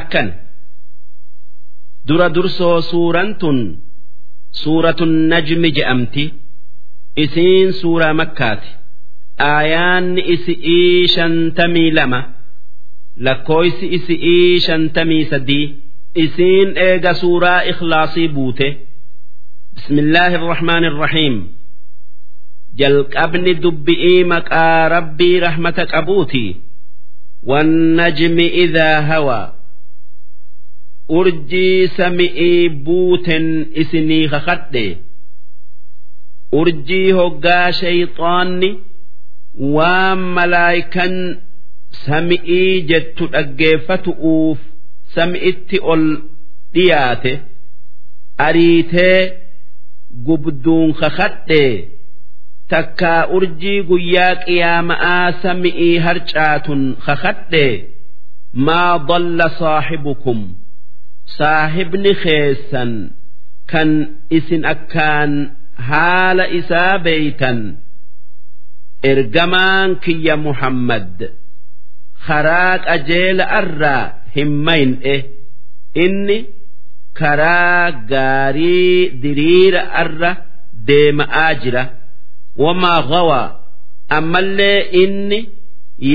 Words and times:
akkan 0.00 0.28
dura 2.08 2.28
dursoo 2.34 2.78
suuraan 2.90 3.30
tun 3.40 3.58
suuratun 4.62 5.12
najmi 5.32 5.70
je'amti 5.76 6.24
isiin 7.24 7.70
suuraa 7.80 8.14
makkaati. 8.20 8.68
Aayaanni 9.52 10.22
isi'ii 10.34 11.08
shantamii 11.14 11.90
lama 11.98 12.20
lakkooysi 13.26 13.86
isi'ii 13.96 14.60
shantamii 14.66 15.24
sadii 15.30 15.66
isiin 16.24 16.68
eega 16.86 17.12
suuraa 17.22 17.60
ikhlaasii 17.72 18.28
buute. 18.34 18.68
Bismillaahi 19.74 20.34
irrahmaani 20.40 20.86
irrahiim 20.92 21.36
jalqabni 22.80 23.52
dubbi'ii 23.62 24.24
maqaa 24.34 24.88
rabbii 24.94 25.40
rahmata 25.46 25.84
qabuuti. 25.92 26.44
Wannajmi 27.50 28.46
idaa 28.64 29.00
hawaa 29.10 29.46
urjii 31.18 31.88
sami'ii 31.96 32.68
buuten 32.84 33.46
isinii 33.82 34.26
kakadhe. 34.32 34.84
Urjii 36.60 37.10
hoggaa 37.18 37.68
shayxaanni 37.80 38.70
waan 39.76 40.20
malaayikan 40.36 41.14
sami'ii 42.04 42.72
jettu 42.90 43.24
dhaggeeffatu'uuf 43.34 44.58
sami'itti 45.14 45.76
ol 45.92 46.04
dhiyaate 46.74 47.32
ariitee 48.46 49.18
gubduun 50.26 50.90
kakadhe. 51.00 51.64
Takkaa 52.72 53.20
urjii 53.36 53.80
guyyaa 53.90 54.34
qiyaama'aa 54.46 55.26
sami'ii 55.42 55.94
harcaatun 56.06 56.82
kakadhe. 57.06 57.66
Maa 58.66 58.94
dalla 59.08 59.46
saaxibukum 59.60 60.40
saahibni 61.36 62.12
keessan 62.24 62.92
kan 63.70 63.90
isin 64.38 64.62
akkaan 64.74 65.32
haala 65.88 66.44
isaa 66.58 66.98
beeytan 67.04 67.58
ergamaan 69.10 69.90
kiyya 70.04 70.36
muhammad 70.46 71.16
karaa 72.26 72.74
qajeela 72.86 73.44
irraa 73.60 74.04
hin 74.34 74.50
mayne. 74.66 75.16
Inni 76.04 76.38
karaa 77.20 77.86
gaarii 78.12 78.98
diriira 79.22 79.82
irra 80.02 80.30
deema'aa 80.88 81.50
jira. 81.62 81.82
Wamaa 82.62 83.00
gawaa 83.10 83.46
ammallee 84.18 84.78
inni 85.02 85.38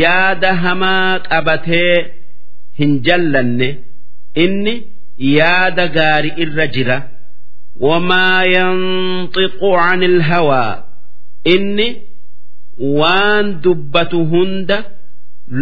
yaada 0.01 0.51
hamaa 0.63 1.19
qabatee 1.29 1.95
hin 2.79 2.91
jallanne. 3.07 3.69
Inni 4.43 4.73
yaada 5.17 5.87
gaarii 5.87 6.33
irra 6.43 6.67
jira. 6.67 6.97
Wamaa 7.79 8.43
yanxiqu 8.55 9.69
can 9.79 10.01
ilhawaa 10.03 10.83
inni 11.53 11.87
waan 12.99 13.61
dubbatu 13.63 14.19
hunda 14.31 14.77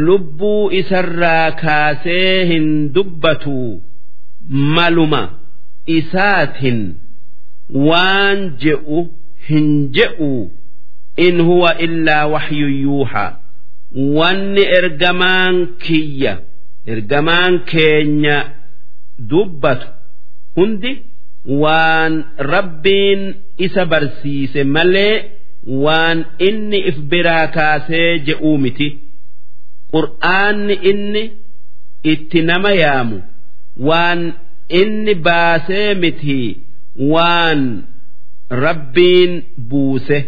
lubbuu 0.06 0.72
isarraa 0.72 1.52
kaasee 1.52 2.45
hin 2.52 2.67
dubbatu. 2.94 3.81
Maluma 4.75 5.22
isaatin 5.97 6.80
waan 7.88 8.40
je'u 8.64 9.00
hin 9.47 9.67
je'u. 9.95 10.52
In 11.25 11.42
huwa 11.47 11.78
illaa 11.86 12.25
waxyu 12.34 12.67
yuuhaa 12.84 13.31
wanni 14.17 14.64
ergamaan 14.80 15.56
kiyya 15.84 16.34
ergamaan 16.94 17.53
keenya 17.72 18.38
dubbatu 19.30 19.88
hundi 20.55 20.91
waan 21.61 22.13
rabbiin 22.53 23.22
isa 23.66 23.85
barsiise 23.91 24.63
malee 24.75 25.16
waan 25.84 26.19
inni 26.47 26.79
if 26.90 26.97
biraa 27.12 27.47
kaasee 27.56 28.19
je'uu 28.28 28.57
miti. 28.63 28.88
Qur'aanni 29.94 30.75
inni 30.91 31.23
itti 32.12 32.40
nama 32.50 32.72
yaamu 32.84 33.17
waan 33.88 34.22
inni 34.79 35.13
baasee 35.28 35.90
miti 36.03 36.40
waan 37.13 37.61
rabbiin 38.63 39.34
buuse. 39.69 40.19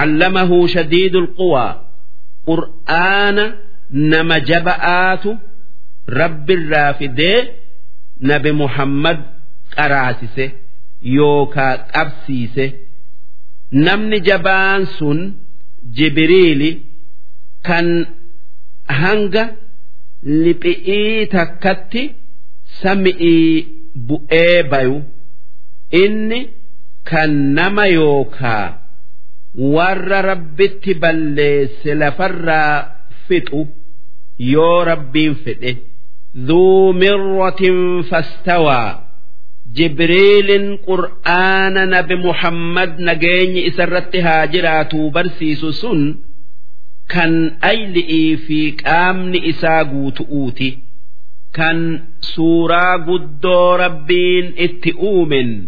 Allamahu 0.00 0.58
shadiidul 0.74 1.28
quwaa 1.38 1.72
qur'aana 2.48 3.44
nama 3.90 4.36
jaba'aatu 4.48 5.30
rabbirraa 6.18 6.92
fidee 6.98 7.38
nabi 8.20 8.52
muhammad 8.52 9.18
qaraasise 9.76 10.46
yookaa 11.16 11.74
qabsiise. 11.94 12.66
Namni 13.86 14.18
jabaan 14.28 14.82
sun 14.98 15.18
jibriili 15.96 16.70
kan 17.66 17.86
hanga 19.00 19.44
liphi'ii 20.44 21.26
takkatti 21.34 22.02
sami'ii 22.82 23.66
bu'ee 24.08 24.62
bayu. 24.70 24.96
Inni 26.02 26.40
kan 27.10 27.30
nama 27.56 27.84
yookaa 27.98 28.66
warra 29.74 30.18
rabbitti 30.30 30.92
balleesse 31.02 31.94
lafarraa 32.00 32.74
fixu 33.28 33.60
yoo 34.52 34.84
rabbiin 34.90 35.34
fedhe 35.44 35.72
ذو 36.37 36.91
مرة 36.91 37.61
فاستوى 38.01 38.99
جبريل 39.73 40.77
قرآن 40.87 41.89
نبي 41.89 42.15
محمد 42.15 42.99
نجيني 42.99 43.67
إسرت 43.67 44.15
هاجرات 44.15 44.95
برسيس 44.95 45.65
سن 45.65 46.15
كان 47.09 47.57
أيلئي 47.63 48.37
في 48.37 48.71
قامن 48.71 49.45
إساقو 49.49 50.09
تؤوتي 50.09 50.77
كان 51.53 52.03
سورة 52.21 52.93
قدو 53.05 53.75
ربين 53.75 54.53
اتئومن 54.57 55.67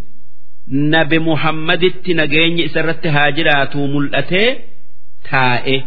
نبي 0.67 1.19
محمد 1.19 1.91
نجيني 2.09 2.65
إسرت 2.65 3.07
هاجرات 3.07 3.75
ملأته 3.75 4.55
تائه 5.31 5.83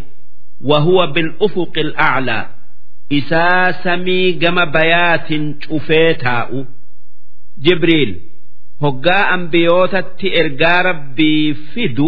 وهو 0.64 1.06
بالأفق 1.06 1.72
الأعلى 1.78 2.46
isaa 3.19 3.73
samii 3.83 4.33
gama 4.41 4.65
bayaatin 4.75 5.43
cufee 5.63 6.13
taa'u. 6.23 6.59
Jibriil 7.65 8.11
hoggaa 8.83 9.23
ambiyootatti 9.35 10.27
ergaa 10.41 10.79
rabbii 10.89 11.53
fidu 11.73 12.07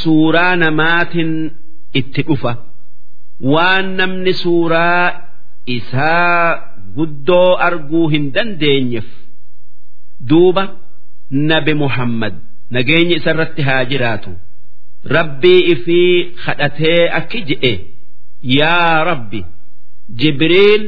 suuraa 0.00 0.54
namaatin 0.62 1.32
itti 2.00 2.22
dhufa. 2.28 2.52
Waan 3.54 3.86
namni 4.00 4.32
suuraa 4.42 5.04
isaa 5.76 6.62
guddoo 6.96 7.50
arguu 7.68 8.06
hin 8.14 8.24
dandeenyeef. 8.34 9.08
Duuba 10.28 10.64
nabi 11.50 11.74
muhammad 11.82 12.34
nageenyi 12.74 13.14
isarratti 13.20 13.62
haa 13.68 13.84
jiraatu. 13.90 14.30
Rabbii 15.16 15.60
ifii 15.74 16.14
kadhatee 16.44 17.02
akki 17.18 17.40
je'e. 17.50 17.72
Yaa 18.60 19.04
rabbi 19.10 19.40
jibriil 20.20 20.82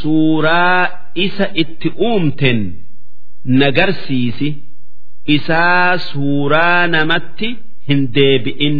suuraa 0.00 1.10
isa 1.14 1.46
itti 1.62 1.88
uumten 2.08 2.58
nagarsiisi. 3.44 4.48
Isaa 5.36 5.98
suuraa 5.98 6.86
namatti 6.94 7.48
hin 7.88 8.00
deebi'in. 8.16 8.76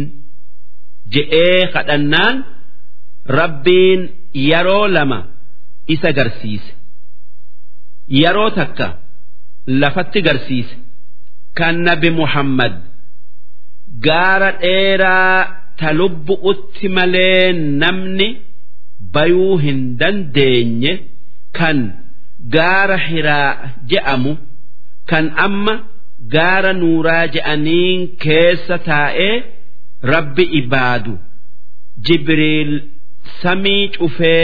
Je'ee 1.13 1.67
kadhannaan 1.73 2.35
rabbiin 3.37 4.01
yeroo 4.49 4.87
lama 4.95 5.19
isa 5.87 6.11
garsiise. 6.17 6.71
Yeroo 8.21 8.49
takka 8.57 8.87
lafatti 9.67 10.21
garsiise. 10.21 10.75
Kan 11.57 11.75
nabi 11.87 12.09
muhammad 12.19 12.73
gaara 14.05 14.51
dheeraa 14.61 15.39
ta 15.79 15.89
lubbu'utti 15.99 16.87
malee 16.97 17.53
namni 17.81 18.27
bayuu 19.15 19.57
hin 19.65 19.79
dandeenye 19.99 20.93
kan 21.59 21.79
gaara 22.55 22.97
hiraa 23.07 23.51
je'amu 23.91 24.33
kan 25.11 25.25
amma 25.45 25.75
gaara 26.35 26.71
nuuraa 26.81 27.23
je'aniin 27.35 28.01
keessa 28.25 28.77
taa'ee 28.89 29.33
rabbi 30.13 30.43
ibaadu 30.61 31.13
jibriil 32.07 32.73
samii 33.41 33.83
cufee 33.97 34.43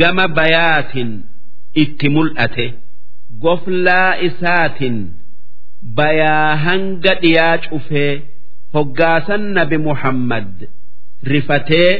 gama 0.00 0.26
bayaatin 0.40 1.10
itti 1.82 2.08
mul'ate 2.16 2.66
goflaa 3.44 4.10
isaatin 4.28 4.96
bayaa 6.00 6.56
hanga 6.66 7.14
dhiyaa 7.22 7.56
cufee 7.68 8.12
hoggaasan 8.76 9.42
nabi 9.58 9.78
muhammad 9.88 10.48
rifatee 11.32 11.90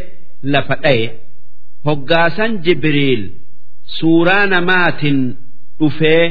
lafa 0.55 0.77
dhaye 0.85 1.07
hoggaasan 1.89 2.53
jibriil 2.65 3.23
suuraa 3.99 4.45
namaatiin 4.55 5.21
dhufee 5.81 6.25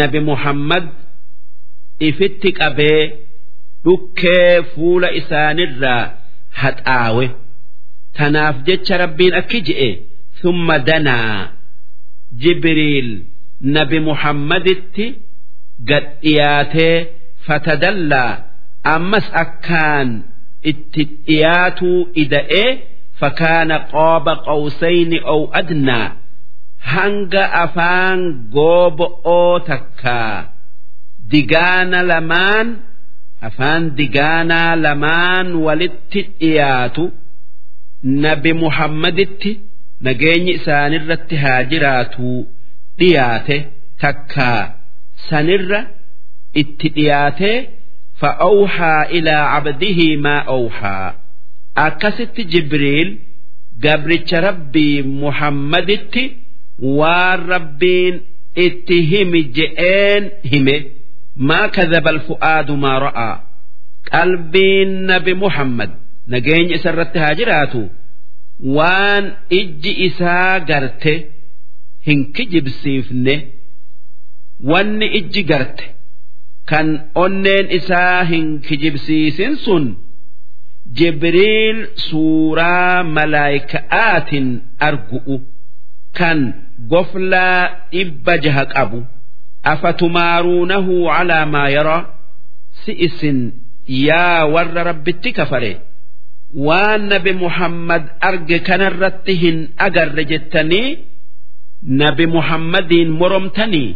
nabi 0.00 0.20
muhammad 0.30 0.84
ifitti 2.08 2.50
qabee 2.60 3.00
dhukkee 3.84 4.52
fuula 4.74 5.08
isaanirraa 5.20 6.02
haxaawe. 6.60 7.26
Tanaaf 8.16 8.56
jecha 8.66 8.94
rabbiin 9.02 9.34
akki 9.40 9.58
je'e 9.68 9.90
thumma 10.40 10.76
danaa. 10.88 11.38
Jibriil 12.42 13.08
nabi 13.76 13.98
muhammaditti 14.08 15.06
gad 15.88 16.06
dhiyaatee 16.22 16.96
fatadallaa. 17.46 18.32
Ammas 18.94 19.26
akkaan 19.42 20.08
itti 20.70 21.02
dhiyaatuu 21.26 21.98
ida'ee 22.22 22.70
fakaana 23.21 23.77
qooba 23.93 24.33
qawsayni 24.47 25.17
ow 25.33 25.41
adnaa 25.61 26.07
hanga 26.93 27.43
afaan 27.63 28.19
goobo'oo 28.55 29.55
takkaa 29.71 30.35
digaana 31.31 31.99
lamaan 32.11 32.67
afaan 33.47 33.83
digaanaa 33.99 34.71
lamaan 34.85 35.47
walitti 35.65 36.21
dhiyaatu 36.41 37.03
nabi 38.25 38.51
muhammaditti 38.63 39.51
nageenyi 40.07 40.51
isaanirratti 40.59 41.35
haa 41.43 41.59
jiraatu 41.73 42.29
dhiyaate 42.99 43.57
takkaa 44.05 44.61
sanirra 45.29 45.81
itti 46.63 46.87
dhiyaatee 46.97 47.57
فأوحى 48.23 48.95
إلى 49.17 49.35
akkasitti 51.74 52.44
jibriil 52.52 53.10
gabricha 53.84 54.40
rabbii 54.40 55.02
muhammaditti 55.02 56.24
waan 56.98 57.40
rabbiin 57.52 58.14
itti 58.66 58.96
himi 59.10 59.40
je'een 59.56 60.24
hime. 60.50 60.76
Maa 61.48 61.68
kadhabal 61.76 62.16
alfu'aadu 62.20 62.76
maa 62.84 62.98
ra'aa 63.06 63.34
qalbiin 64.10 64.90
nabi 65.10 65.32
muhammad 65.44 65.90
nageenya 66.32 66.74
isa 66.78 66.90
irratti 66.92 67.18
haa 67.24 67.34
jiraatu. 67.40 67.82
Waan 68.76 69.24
ijji 69.60 69.92
isaa 70.06 70.60
garte 70.68 71.14
hin 72.06 72.20
kijibsiifne 72.36 73.34
wanni 74.70 75.06
ijji 75.18 75.42
garte. 75.50 75.84
Kan 76.70 76.88
onneen 77.14 77.66
isaa 77.78 78.24
hin 78.30 78.46
kijibsiisin 78.66 79.56
sun 79.64 79.84
jibriil 80.98 81.78
suuraa 82.10 83.02
malaayika'aatiin 83.16 84.48
argu'u 84.88 85.36
kan 86.18 86.38
goflaa 86.92 87.62
dhibba 87.92 88.34
jaha 88.44 88.64
qabu 88.74 89.00
afatumaaruunahu 89.72 90.94
calaa 91.08 91.46
maa 91.54 91.68
yaraa 91.76 92.02
si 92.84 92.92
isin 93.06 93.38
yaa 94.06 94.46
warra 94.54 94.82
rabbitti 94.90 95.30
kafare 95.38 95.72
waan 96.66 97.02
nabi 97.12 97.32
muhammad 97.44 98.04
arge 98.30 98.58
kanarratti 98.68 99.32
hin 99.42 99.58
agarre 99.86 100.24
jettanii 100.32 100.88
nabi 102.00 102.26
muhammadiin 102.36 103.10
moromtanii? 103.20 103.90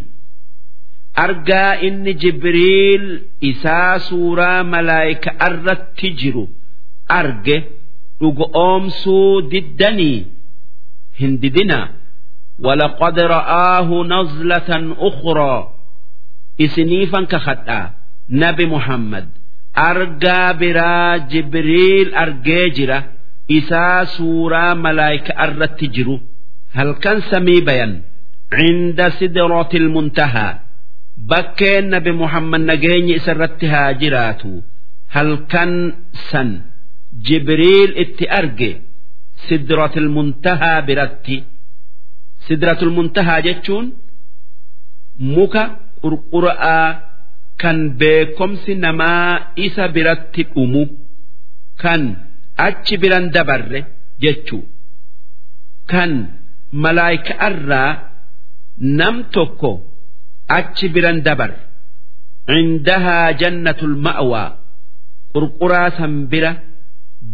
Argaa 1.24 1.72
inni 1.86 2.12
jibriil 2.22 3.04
isaa 3.50 3.98
suuraa 4.08 4.64
malaayika 4.72 5.30
irratti 5.46 6.08
jiru 6.20 6.44
arge 7.19 7.57
dhugoomsuu 8.19 9.41
diddanii 9.51 10.19
hin 11.19 11.33
didina 11.43 11.81
ولقد 12.59 13.19
رآه 13.19 13.89
نزلة 14.13 14.69
أخرى 15.09 15.55
إسنيفا 16.61 17.21
كخطأ 17.23 17.91
نبي 18.29 18.65
محمد 18.65 19.29
أرجى 19.77 20.41
برا 20.59 21.17
جبريل 21.17 22.13
أرجيجرة 22.15 22.99
إسا 23.51 24.03
سورة 24.03 24.73
ملايكة 24.73 25.33
أرتجرو 25.43 26.19
هل 26.73 26.91
كان 27.03 27.21
سمي 27.21 27.61
بيان 27.61 28.01
عند 28.53 28.99
سدرة 29.09 29.69
المنتهى 29.73 30.49
bakkeen 31.29 31.89
nabi 31.93 32.11
muhammad 32.11 32.61
nageenyi 32.69 33.13
isarratti 33.21 33.65
haa 33.73 33.93
jiraatu 34.01 34.51
halkan 35.15 35.71
san 36.29 36.49
jibriil 37.26 37.90
itti 38.02 38.24
arge 38.40 38.70
sidratul 39.48 40.08
muntahaa 40.16 40.80
biratti. 40.88 41.36
Sidratul 42.46 42.90
muntahaa 42.96 43.40
jechuun 43.46 43.86
muka 45.34 45.62
qurqura'aa 46.02 46.88
kan 47.62 47.78
beekomsi 48.00 48.72
namaa 48.84 49.52
isa 49.66 49.84
biratti 49.94 50.42
dhumu 50.52 50.82
kan 51.82 52.02
achi 52.66 52.94
biran 53.02 53.26
dabarre 53.34 53.80
jechuu. 54.22 54.62
Kan 55.90 56.10
malaayika'arraa 56.82 57.90
nam 58.98 59.16
tokko 59.34 59.70
achi 60.58 60.86
biran 60.94 61.18
dabar 61.26 61.50
cindahaa 62.48 63.32
jannatul 63.40 63.96
ma'waa. 64.06 64.48
Qurquraa 65.34 65.88
san 65.98 66.14
bira 66.30 66.52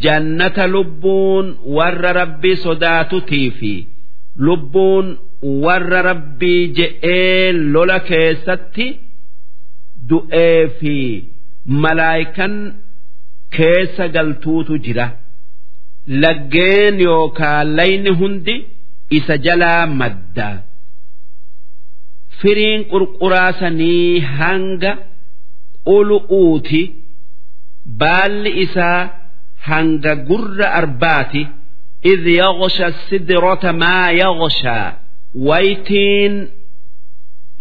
jannata 0.02 0.67
lubbuun 0.75 1.46
warra 1.76 2.12
rabbii 2.20 2.56
sodaatutii 2.64 3.50
fi 3.58 3.73
lubbuun 4.46 5.06
warra 5.64 6.00
rabbii 6.11 6.62
je'ee 6.79 7.52
lola 7.75 7.99
keessatti 8.11 8.87
du'ee 10.08 10.69
fi 10.79 10.94
malaayikan 11.82 12.55
keessa 13.56 14.08
galtuutu 14.14 14.79
jira. 14.85 15.06
Laggeen 16.23 17.00
yookaan 17.00 17.67
layni 17.76 18.11
hundi 18.20 18.55
isa 19.19 19.37
jalaa 19.47 19.87
maddaa. 19.87 20.56
firiin 22.40 22.82
qurquraasanii 22.93 24.20
hanga 24.38 24.93
ulu'uuti. 25.97 26.82
Baalli 28.00 28.50
isaa 28.64 29.00
hanga 29.69 30.12
gurra 30.28 30.66
arbaati 30.81 31.43
idh 32.12 32.26
yaghsha 32.43 32.88
sidrata 33.08 33.70
maa 33.82 34.08
yaghshaa 34.22 34.87
waytiin 35.49 36.34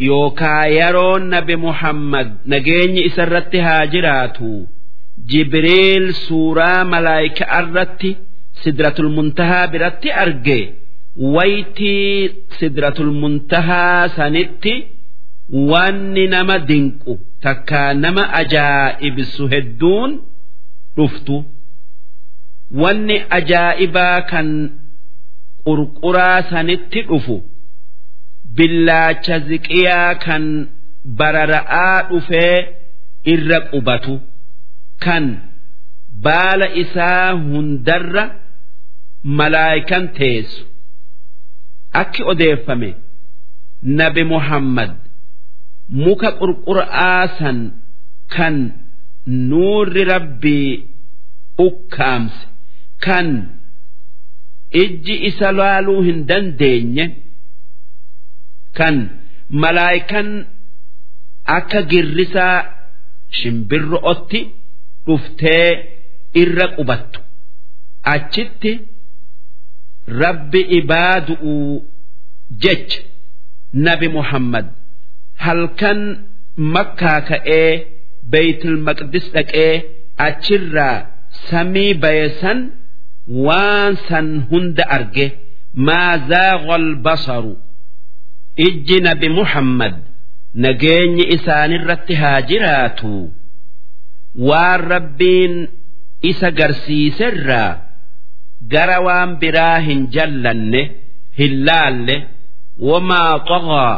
yookaa 0.08 0.64
yeroon 0.78 1.22
nabi 1.34 1.56
muhammad 1.66 2.28
nageenyi 2.52 3.00
isarratti 3.10 3.58
haa 3.66 3.86
jiraatu 3.94 4.50
jibriil 5.32 6.06
suuraa 6.26 6.80
malaayika 6.92 7.44
irratti 7.60 8.10
sidratul 8.62 9.10
muntahaa 9.16 9.66
biratti 9.72 10.08
arge 10.24 10.58
waytii 11.36 12.30
sidratul 12.58 13.12
muntahaa 13.22 14.08
sanitti 14.16 14.74
wanni 15.70 16.24
nama 16.34 16.56
dinqu 16.70 17.12
takkaa 17.44 17.90
nama 18.04 18.22
ajaa'ibsu 18.42 19.42
hedduun 19.54 20.10
dhuftu 20.96 21.36
wanni 22.82 23.16
ajaa'ibaa 23.38 24.18
kan 24.30 24.48
qurquraa 25.66 26.38
sanitti 26.50 27.00
dhufu 27.08 27.36
billaacha 28.56 29.36
ziqiyaa 29.48 30.12
kan 30.26 30.44
barara'aa 31.18 31.98
dhufee 32.10 32.56
irra 33.34 33.58
qubatu 33.72 34.14
kan 35.04 35.24
baala 36.26 36.66
isaa 36.82 37.28
hundarra 37.48 38.24
malaayikan 39.38 40.04
teessu. 40.18 40.62
Akki 42.00 42.22
odeeffame 42.32 42.90
nabi 44.00 44.22
muhammad 44.34 44.92
muka 46.04 46.30
qurqura'aa 46.40 47.22
san 47.38 47.58
kan 48.34 48.54
nuurri 49.50 50.02
rabbii 50.12 50.70
ukkaamse 51.66 52.42
kan 53.04 53.28
ijji 54.82 55.14
isa 55.28 55.48
laaluu 55.58 56.00
hin 56.08 56.20
dandeenye 56.30 57.04
kan 58.78 58.96
malaayikan 59.62 60.28
akka 61.56 61.80
girrisaa 61.90 62.56
shimbirro'otti 63.38 64.40
dhuftee 65.06 65.68
irra 66.42 66.66
qubattu. 66.76 67.18
Achitti 68.14 68.72
rabbi 70.22 70.60
ibaadu'u 70.80 71.54
jecha 72.62 73.00
nabi 73.86 74.08
muhammad. 74.16 74.66
Halkan 75.44 76.00
makkaa 76.74 77.20
ka'ee 77.30 77.70
beeytul 78.32 78.76
maqdis 78.86 79.26
dhaqee 79.34 79.72
achirraa 80.28 80.98
samii 81.50 81.92
bayesan 82.02 82.58
waan 83.28 83.96
san 84.08 84.28
hunda 84.50 84.84
arge 84.96 85.26
maa 85.86 86.18
zaaqa 86.30 86.74
albasaru 86.80 87.54
ijji 88.66 89.00
nabi 89.06 89.28
muhammad 89.28 89.94
nageenyi 90.54 91.24
isaanirratti 91.36 92.14
haa 92.14 92.40
jiraatu. 92.50 93.32
Waan 94.48 94.80
rabbiin 94.92 95.54
isa 96.30 96.50
garsiiserraa 96.50 97.70
gara 98.72 98.98
waan 99.06 99.30
biraa 99.40 99.78
hin 99.86 100.00
jallanne 100.14 100.82
hin 101.38 101.54
laalle 101.66 102.16
wamaa 102.88 103.32
xagaa 103.48 103.94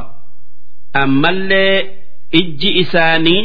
ammallee 1.03 1.77
ijji 2.41 2.71
isaanii 2.83 3.43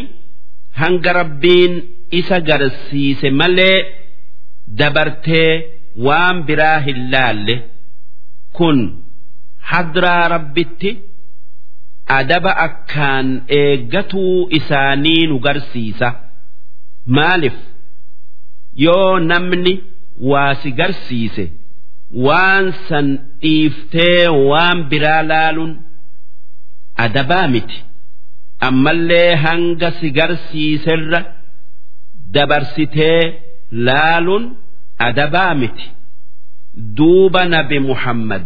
hanga 0.82 1.14
rabbiin 1.20 1.74
isa 2.20 2.40
garsiise 2.50 3.30
malee 3.32 3.78
dabartee 4.80 5.52
waan 6.06 6.38
biraa 6.48 6.80
hin 6.88 7.00
laalle 7.14 7.56
kun 8.58 8.78
hadraa 9.72 10.28
rabbitti 10.36 10.92
adaba 12.20 12.52
akkaan 12.68 13.28
eeggatuu 13.60 14.48
isaanii 14.60 15.22
nu 15.28 15.40
garsiisa. 15.46 16.10
Maaliif? 17.16 17.58
Yoo 18.86 19.20
namni 19.20 19.74
waa 20.32 20.54
si 20.64 20.70
garsiise 20.80 21.46
waan 22.26 22.66
san 22.88 23.08
dhiiftee 23.42 24.28
waan 24.50 24.80
biraa 24.92 25.22
laaluun 25.32 25.74
adabaa 27.06 27.48
miti. 27.54 27.78
Ammallee 28.68 29.36
hanga 29.46 29.90
si 30.00 30.08
garsiiserra 30.18 31.22
dabarsitee 32.34 33.22
laaluun 33.88 34.46
adabaa 35.08 35.54
miti 35.62 35.86
duuba 36.98 37.42
nabi 37.54 37.80
muhammad 37.90 38.44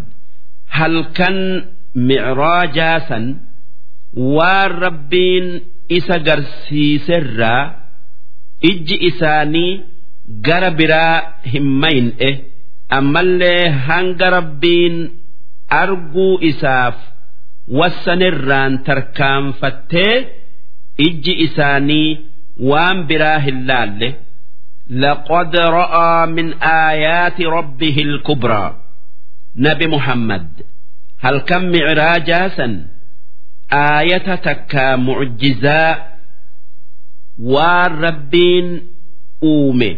halkan 0.78 1.38
micraajaa 2.10 3.00
san 3.10 3.26
waan 4.36 4.72
rabbiin 4.86 5.48
isa 5.98 6.18
garsiiserraa 6.28 7.64
ijji 8.72 8.96
isaanii 9.10 9.72
gara 10.48 10.72
biraa 10.80 11.16
hin 11.54 11.68
mayne 11.84 12.30
ammallee 13.00 13.64
hanga 13.88 14.28
rabbiin 14.38 14.96
arguu 15.82 16.32
isaaf 16.52 16.98
wassanirraan 17.80 18.74
tarkaanfattee 18.88 20.14
ijji 21.08 21.34
isaanii 21.46 22.10
waan 22.72 22.98
biraa 23.10 23.40
hin 23.48 23.60
laalle 23.70 24.10
لقد 24.91 25.57
رأى 25.57 26.27
من 26.27 26.47
آيات 26.63 27.41
ربه 27.41 27.97
الكبرى 28.03 28.77
نبي 29.57 29.87
محمد 29.87 30.49
هل 31.21 31.39
كم 31.39 31.63
معراجاسا 31.73 32.87
آية 33.73 34.35
تكا 34.35 34.97
معجزاء 34.97 36.19
والربين 37.39 38.67
uume 39.43 39.91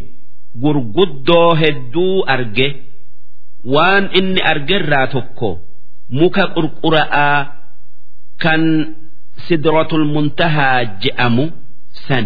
gurguddoo 0.62 1.54
hedduu 1.60 2.22
arge 2.34 2.68
waan 3.74 4.04
inni 4.18 4.40
argerraa 4.52 5.06
tokko 5.14 5.50
muka 6.20 6.44
qurqura'aa 6.54 7.38
kan 8.42 8.62
sidratul 9.48 10.04
muntahaa 10.14 10.78
je'amu 11.02 11.44
san 12.06 12.24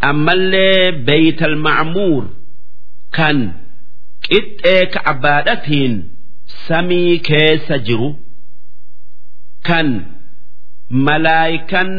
ammallee 0.00 0.92
beeytal 1.06 1.56
macmuur 1.66 2.24
kan 3.16 3.38
qixxee 4.28 4.82
ka 4.92 5.00
abbaadhatiin 5.12 5.94
samii 6.66 7.18
keessa 7.28 7.78
jiru 7.86 8.08
kan 9.68 9.88
malaayikan 11.06 11.90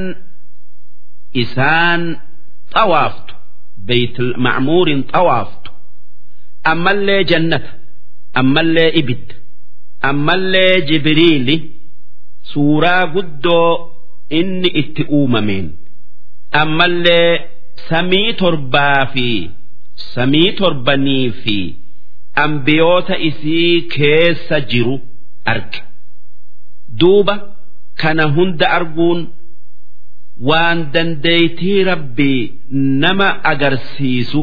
isaan 1.43 2.01
xawaaftu 2.73 3.33
beeytal 3.87 4.31
macmuuriin 4.45 5.03
xawaaftu 5.13 5.69
ammallee 6.71 7.23
jannata 7.31 7.69
ammallee 8.41 8.89
ibidda 9.01 9.35
ammallee 10.09 10.81
jibriili 10.89 11.55
suuraa 12.53 13.03
guddoo 13.13 13.71
inni 14.39 14.69
itti 14.81 15.03
uumameen 15.17 15.67
ammallee. 16.61 17.56
samii 17.89 18.33
torbaa 18.41 19.05
fi 19.13 19.27
samii 20.13 20.51
torbanii 20.59 21.29
fi 21.43 21.57
ambiyoota 22.45 23.17
isii 23.29 23.81
keessa 23.95 24.59
jiru 24.71 24.95
arge 25.53 25.79
duuba 26.99 27.35
kana 28.01 28.25
hunda 28.35 28.69
arguun 28.77 29.27
waan 30.49 30.79
dandeeytii 30.93 31.83
rabbii 31.83 32.41
nama 33.03 33.27
agarsiisu 33.51 34.41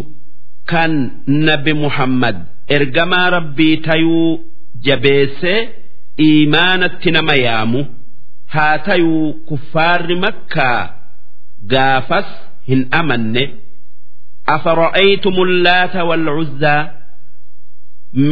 kan 0.73 0.93
nabi 1.26 1.73
muhammad 1.85 2.37
ergamaa 2.76 3.31
rabbii 3.37 3.76
tayuu 3.87 4.31
jabeessee 4.87 5.61
iimaanatti 6.26 7.11
nama 7.17 7.35
yaamu 7.47 7.81
haa 8.55 8.79
tayuu 8.79 9.33
kuffaarri 9.49 10.17
makkaa 10.17 10.81
gaafas. 11.73 12.26
hin 12.68 12.83
amanne 13.00 13.42
afara'aytumul 14.56 15.52
laata 15.66 16.00
wal 16.11 16.28
uzzaa 16.42 16.83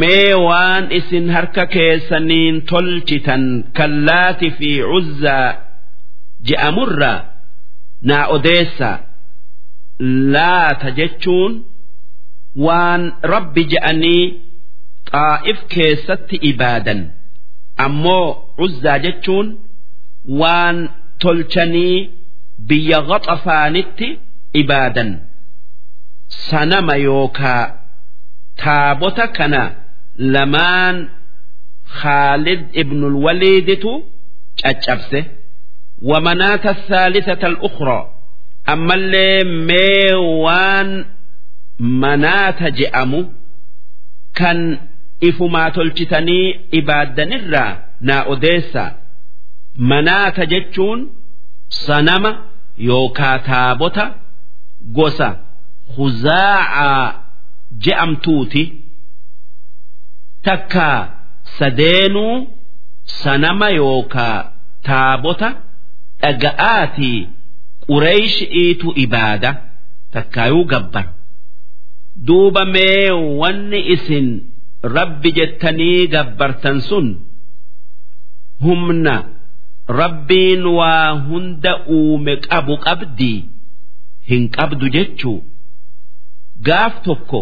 mee 0.01 0.33
waan 0.47 0.85
isin 0.99 1.25
harka 1.35 1.63
keessaniin 1.75 2.55
tolchitan 2.71 3.43
kallaati 3.77 4.49
fi 4.59 4.71
uzzaa 4.97 5.47
je'amurraa 6.49 7.19
naa 8.11 8.25
odeessaa 8.35 8.97
laata 10.35 10.89
jechuun 10.99 11.53
waan 12.65 13.03
rabbi 13.33 13.63
je'anii 13.73 14.23
xaa'if 15.11 15.59
keessatti 15.75 16.35
ibaadan 16.51 17.01
ammoo 17.85 18.27
uzzaa 18.65 18.97
jechuun 19.05 19.47
waan 20.41 20.77
tolchanii 21.23 21.97
biyya 22.68 23.00
gaxafaanitti 23.10 24.08
ibaadan 24.60 25.10
sanama 26.48 26.94
yookaa 27.06 27.64
taabota 28.62 29.26
kana 29.36 29.62
lamaan 30.34 30.96
khaalid 32.00 32.60
ibnul 32.80 33.16
waliiditu 33.24 33.92
caccabse 34.62 35.20
ومناة 36.02 36.64
الثالثة 36.76 37.42
الأخرى 37.46 38.00
أما 38.68 38.94
اللي 38.94 39.44
ميوان 39.70 41.04
مناة 41.80 42.68
جأمو 42.68 43.24
كان 44.34 44.78
إفما 45.24 45.68
تلتتني 45.68 46.60
إبادا 46.74 47.24
نرى 47.24 47.66
نا 48.00 48.32
أديسا 48.32 48.96
مناة 49.76 50.38
جتشون 50.52 50.98
sanama 51.81 52.31
yookaa 52.87 53.37
taabota 53.49 54.05
gosa 54.97 55.29
huzaacaa 55.97 57.03
je'amtuuti 57.85 58.63
takkaa 60.47 60.99
sadeenuu 61.59 62.35
sanama 63.21 63.67
yookaa 63.81 64.37
taabota 64.87 65.49
dhaga'aatii 66.21 67.17
qureeyshi'iitu 67.87 68.87
ibaada 69.05 69.51
takkaayuu 70.13 70.65
gabban 70.73 71.07
duuba 72.27 72.63
mee 72.73 73.11
wanni 73.41 73.79
isin 73.95 74.27
rabbi 74.97 75.29
jettanii 75.39 76.07
gabbartan 76.15 76.77
sun 76.89 77.07
humna 78.65 79.15
rabbiin 79.87 80.65
waa 80.77 81.09
hunda 81.27 81.73
uume 81.97 82.35
qabu 82.47 82.77
qabdii 82.85 83.39
hin 84.29 84.43
qabdu 84.57 84.89
jechuu. 84.95 85.39
Gaaf 86.67 86.93
tokko 87.05 87.41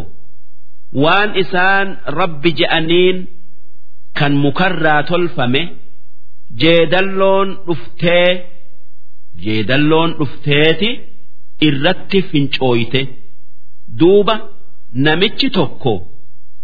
waan 1.04 1.36
isaan 1.44 1.88
rabbi 2.20 2.52
je'aniin 2.60 3.18
kan 4.20 4.34
mukarraa 4.44 5.04
tolfame 5.10 5.62
jeedalloon 6.62 7.50
dhuftee 7.68 8.30
jeedalloon 9.44 10.10
dhufteeti 10.20 10.90
irratti 11.68 12.22
fincooyte. 12.32 13.02
Duuba 14.00 14.36
namichi 15.06 15.50
tokko 15.58 15.94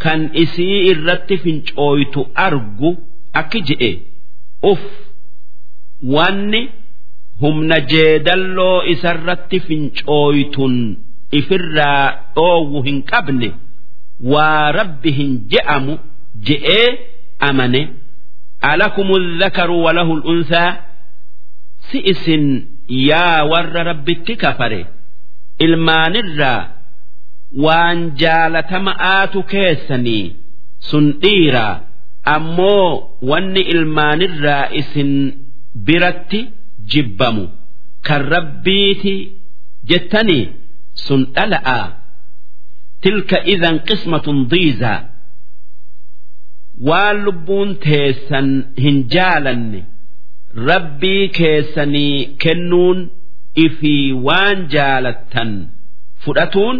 kan 0.04 0.22
isii 0.44 0.80
irratti 0.92 1.38
fincooytu 1.44 2.22
argu 2.46 2.90
akki 3.40 3.60
je'e. 3.68 3.92
Uf 4.72 4.82
wanni 6.04 6.62
humna 7.42 7.80
jeedalloo 7.92 8.84
isarratti 8.94 9.60
fincooytun 9.68 10.76
ifirraa 11.40 12.04
dhoowwu 12.36 12.82
hin 12.88 13.00
qabne 13.12 13.50
waa 14.34 14.72
rabbi 14.80 15.12
hin 15.20 15.32
je'amu 15.54 15.98
je'ee 16.50 16.88
amane 17.50 17.82
alakumu 18.72 19.20
dhakaru 19.40 19.84
walahul 19.84 20.22
unsaa 20.34 20.72
si 21.90 22.00
isin 22.14 22.46
yaa 23.10 23.44
warra 23.52 23.84
rabbitti 23.90 24.36
kafare 24.44 24.86
ilmaanirraa 25.66 26.62
waan 27.66 28.00
jaalatama'aatu 28.22 29.44
keessanii 29.54 30.26
sun 30.90 31.06
dhiiraa 31.26 31.74
ammoo 32.36 33.10
wanni 33.32 33.62
ilmaanirraa 33.74 34.64
isin 34.82 35.12
biratti 35.86 36.40
jibbamu. 36.92 37.46
Kan 38.08 38.22
rabbiiti 38.34 39.16
jettanii 39.90 40.46
sun 41.06 41.22
dhala'aa 41.36 41.86
tilka 43.02 43.38
idan 43.54 43.78
qismatun 43.88 44.40
diizaa 44.52 45.00
waan 46.88 47.18
lubbuun 47.26 47.70
teessan 47.86 48.48
hin 48.84 48.98
jaalanne. 49.14 49.82
Rabbii 50.70 51.24
keessanii 51.38 52.16
kennuun 52.44 53.00
ifii 53.66 54.14
waan 54.28 54.58
jaalattan 54.74 55.52
fudhatuun 56.24 56.78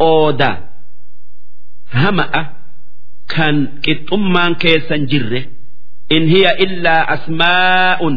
qooda. 0.00 0.50
Hama'a 2.02 2.42
kan 3.34 3.56
qixxummaan 3.84 4.52
keessan 4.62 5.02
jirre 5.10 5.40
in 6.16 6.24
hiya 6.32 6.52
illaa 6.64 7.02
asmaa'un. 7.14 8.16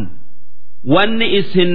Wanni 0.94 1.28
isin 1.40 1.74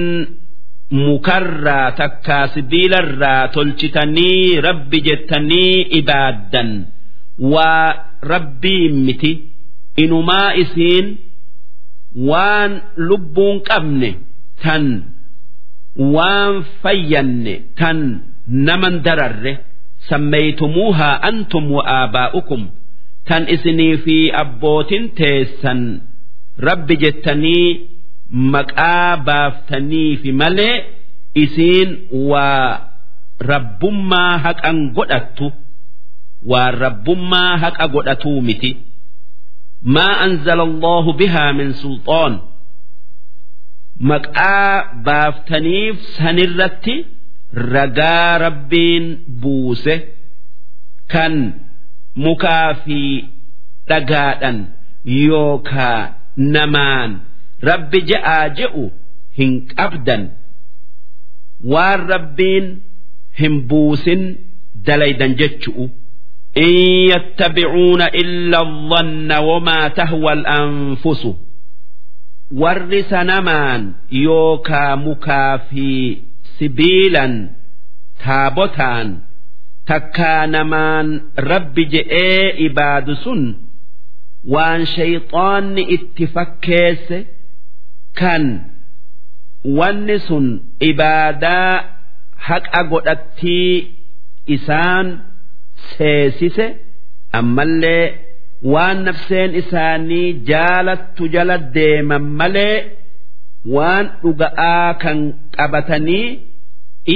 mukarraa 0.91 1.91
takkaa 1.99 2.47
sibiilarraa 2.53 3.47
tolchitanii 3.55 4.61
rabbi 4.67 4.97
jettanii 5.07 5.75
ibaaddan. 5.99 6.69
Waa 7.53 7.87
rabbii 8.33 8.89
miti 9.05 9.31
inumaa 10.03 10.49
isiin 10.63 11.07
waan 12.29 12.71
lubbuun 13.07 13.57
qabne 13.69 14.09
tan 14.63 14.85
waan 16.15 16.53
fayyanne 16.81 17.53
tan 17.79 17.97
naman 18.67 18.95
dararre. 19.05 19.53
Sammeeytumuuhaa 20.09 21.15
antum 21.29 21.65
wa 21.75 21.83
aabaa'ukum 21.97 22.61
tan 23.29 23.43
isinii 23.55 23.97
fi 24.05 24.15
abbootin 24.43 25.03
teessan 25.19 25.81
rabbi 26.57 26.95
jettanii 27.03 27.67
maqaa 28.53 29.17
baaftaniifi 29.27 30.31
malee 30.41 30.75
isiin 31.43 31.89
waa 32.29 32.87
rabbummaa 33.51 34.37
haqan 34.45 34.77
godhattu 34.97 35.47
waan 36.51 36.73
rabbummaa 36.83 37.57
haqa 37.63 37.85
godhatuu 37.87 38.41
miti. 38.41 38.71
Maa 39.93 40.15
anzala 40.25 40.63
allahu 40.69 41.13
bihaa 41.19 41.53
min 41.59 41.73
sulxaan 41.81 42.33
maqaa 44.09 45.01
baaftaniif 45.05 45.97
sanirratti 46.17 46.95
ragaa 47.73 48.37
rabbiin 48.45 49.05
buuse 49.41 49.95
kan 51.13 51.33
mukaa 52.23 52.73
fi 52.83 52.99
dhagaadhan 53.89 54.57
yookaa 55.05 55.99
namaan 56.56 57.10
rabbi 57.70 58.00
je'aa 58.10 58.48
je'u 58.58 58.84
hin 59.38 59.52
qabdan 59.76 60.22
waan 61.72 62.00
rabbiin 62.14 62.66
hin 63.40 63.54
buusin 63.68 64.22
dalaydan 64.86 65.34
jechu'u 65.42 65.86
إن 66.56 66.72
يتبعون 67.12 68.02
إلا 68.02 68.58
الظن 68.62 69.30
وما 69.48 69.88
تهوى 69.88 70.32
الأنفس 70.32 71.22
warri 72.60 73.02
sanamaan 73.10 73.82
yookaa 74.24 74.96
mukaa 74.96 75.58
fi 75.68 75.88
sibiilan 76.58 77.34
taabotaan 78.24 79.08
takkaa 79.88 80.46
namaan 80.54 81.08
rabbi 81.50 81.84
je'ee 81.94 82.46
ibaadu 82.66 83.14
sun 83.24 83.42
waan 84.54 84.82
shayxaanni 84.94 85.82
itti 85.96 86.24
fakkeesse 86.34 87.18
kan 88.20 88.44
wanni 89.78 90.16
sun 90.28 90.46
ibaadaa 90.90 91.72
haqa 92.48 92.80
godhattii 92.92 93.72
isaan 94.56 95.06
seesise 95.96 96.66
ammallee 97.38 98.04
waan 98.72 98.98
nafseen 99.08 99.50
isaanii 99.62 100.26
jaalattu 100.50 101.22
jala 101.34 101.56
deeman 101.76 102.24
malee 102.40 102.76
waan 103.76 104.06
dhuga'aa 104.22 104.88
kan 105.02 105.18
qabatanii 105.56 106.26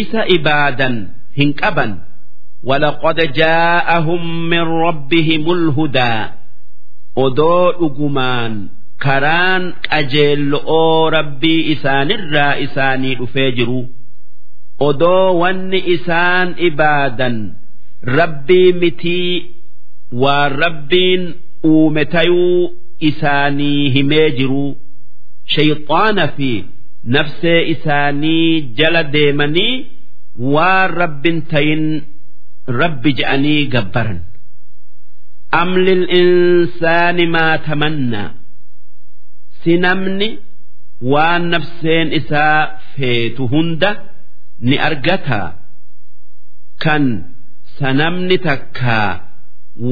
isa 0.00 0.20
ibaadan 0.38 0.96
hin 1.40 1.52
qaban 1.62 1.92
ولقد 2.68 3.18
جاءهم 3.40 4.22
من 4.52 4.64
ربهم 4.86 5.44
الهدى 5.56 6.14
odoo 7.23 7.71
dhugumaan 7.79 8.53
karaan 9.05 9.63
qajeello'oo 9.89 11.09
rabbii 11.17 11.61
isaanirraa 11.73 12.53
isaanii 12.65 13.15
dhufee 13.19 13.51
jiru. 13.57 13.81
Odoo 14.87 15.27
wanni 15.41 15.79
isaan 15.95 16.55
ibaadan 16.69 17.37
rabbii 18.19 18.73
mitii 18.81 19.31
waan 20.23 20.51
rabbiin 20.63 21.23
uume 21.71 22.05
tayuu 22.05 22.73
isaanii 23.09 23.89
himee 23.95 24.29
jiru. 24.39 24.65
Shayxaana 25.55 26.27
fi 26.37 26.51
nafsee 27.15 27.61
isaanii 27.73 28.61
jala 28.77 29.03
deemanii 29.15 29.73
waan 30.53 30.89
rabbin 31.01 31.37
tayin 31.51 31.83
rabbi 32.81 33.11
je'anii 33.19 33.61
gabbaran 33.73 34.19
am 35.59 35.69
lil'insaani 35.87 37.25
maa 37.35 37.53
tamannaa 37.67 38.29
si 39.61 39.73
namni 39.85 40.27
waan 41.13 41.43
nafseen 41.53 42.07
isaa 42.19 42.59
feetu 42.95 43.43
hunda 43.53 43.89
ni 44.67 44.75
argataa 44.89 45.47
kan 46.83 47.03
sanamni 47.79 48.37
takkaa 48.47 49.09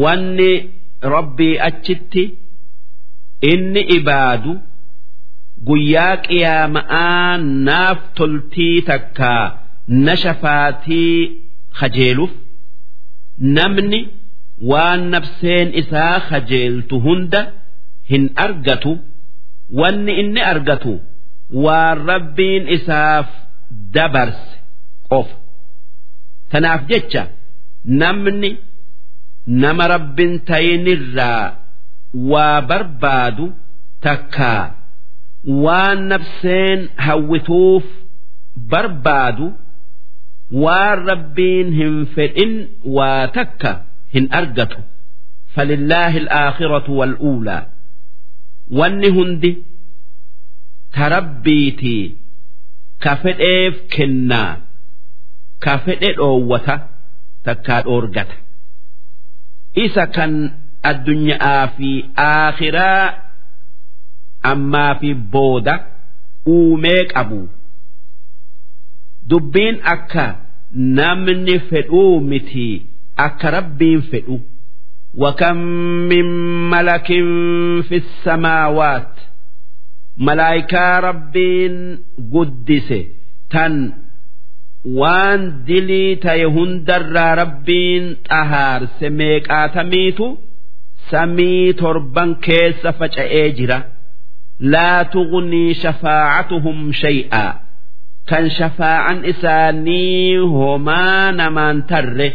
wanni 0.03 0.51
rabbii 1.15 1.55
achitti 1.69 2.23
inni 3.51 3.81
ibaadu 3.97 4.51
guyyaa 5.67 6.15
qiyaama'aa 6.27 7.31
naaf 7.67 7.99
toltii 8.19 8.77
takkaa 8.91 9.43
na 10.05 10.13
shafaatii 10.23 11.15
kajeeluuf 11.79 12.33
namni 13.57 13.99
waan 14.71 15.01
nafseen 15.13 15.69
isaa 15.81 16.19
kajeeltu 16.29 16.95
hunda 17.05 17.41
hin 18.11 18.25
argatu 18.45 18.91
wanni 19.79 20.13
inni 20.21 20.41
argatu 20.51 20.93
waan 21.65 21.97
rabbiin 22.11 22.63
isaaf 22.77 23.27
dabarse 23.95 24.51
qofa 25.09 25.35
tanaaf 26.51 26.81
jecha 26.91 27.23
namni 28.01 28.51
nama 29.63 29.87
rabbin 29.93 30.33
tayinirraa 30.49 31.45
waa 32.31 32.61
barbaadu 32.71 33.45
takkaa 34.05 34.63
waan 35.65 35.99
nafseen 36.13 36.79
hawwituuf 37.07 37.85
barbaadu 38.73 39.47
waan 40.65 40.99
rabbiin 41.11 41.67
hin 41.79 41.95
fedhin 42.15 42.53
waa 42.97 43.27
takka 43.37 43.71
hin 44.15 44.25
argatu. 44.39 44.79
Falillaahi 45.55 46.19
alaakhiratu 46.23 46.91
wal'uulaa 46.99 47.61
wanni 48.79 49.09
hundi 49.17 49.51
tarabbiitii 50.97 52.03
ka 53.03 53.13
fedheef 53.23 53.73
kennaa 53.95 54.51
ka 55.63 55.73
fedhe 55.85 56.09
dhoowwata 56.19 56.75
takkaa 57.45 57.81
dhoorgata. 57.87 58.35
Isa 59.85 60.05
kan 60.15 60.33
addunyaa 60.91 61.61
fi 61.77 61.89
aakhiraa 62.27 63.03
ammaa 64.51 64.93
fi 65.01 65.09
booda 65.35 65.75
uumee 66.55 67.01
qabu. 67.13 67.41
Dubbiin 69.29 69.77
akka 69.93 70.25
namni 70.97 71.55
fedhuu 71.69 72.19
miti 72.29 72.67
akka 73.26 73.50
rabbiin 73.58 74.02
fedhu 74.12 74.38
وكم 75.14 75.56
من 76.10 76.26
ملك 76.70 77.06
في 77.88 77.96
السماوات 77.96 79.12
ملائكة 80.16 80.98
ربين 80.98 81.98
قدس 82.34 82.94
تن 83.50 83.92
وان 84.84 85.64
دلي 85.64 86.14
تيهن 86.14 86.84
در 86.84 87.34
ربين 87.38 88.16
طهار 88.30 88.86
سميك 89.00 89.50
آتميتو 89.50 90.36
samii 91.10 91.72
torban 91.80 92.30
keessa 92.44 92.90
faca'ee 92.98 93.46
jira 93.58 93.78
laa 94.72 95.04
tugnii 95.12 95.74
shafaacatuhum 95.82 96.78
shay'aa 97.02 97.52
kan 98.28 98.44
shafaa'an 98.58 99.18
isaanii 99.32 100.36
homaa 100.56 101.32
namaan 101.38 101.78
tarre 101.90 102.28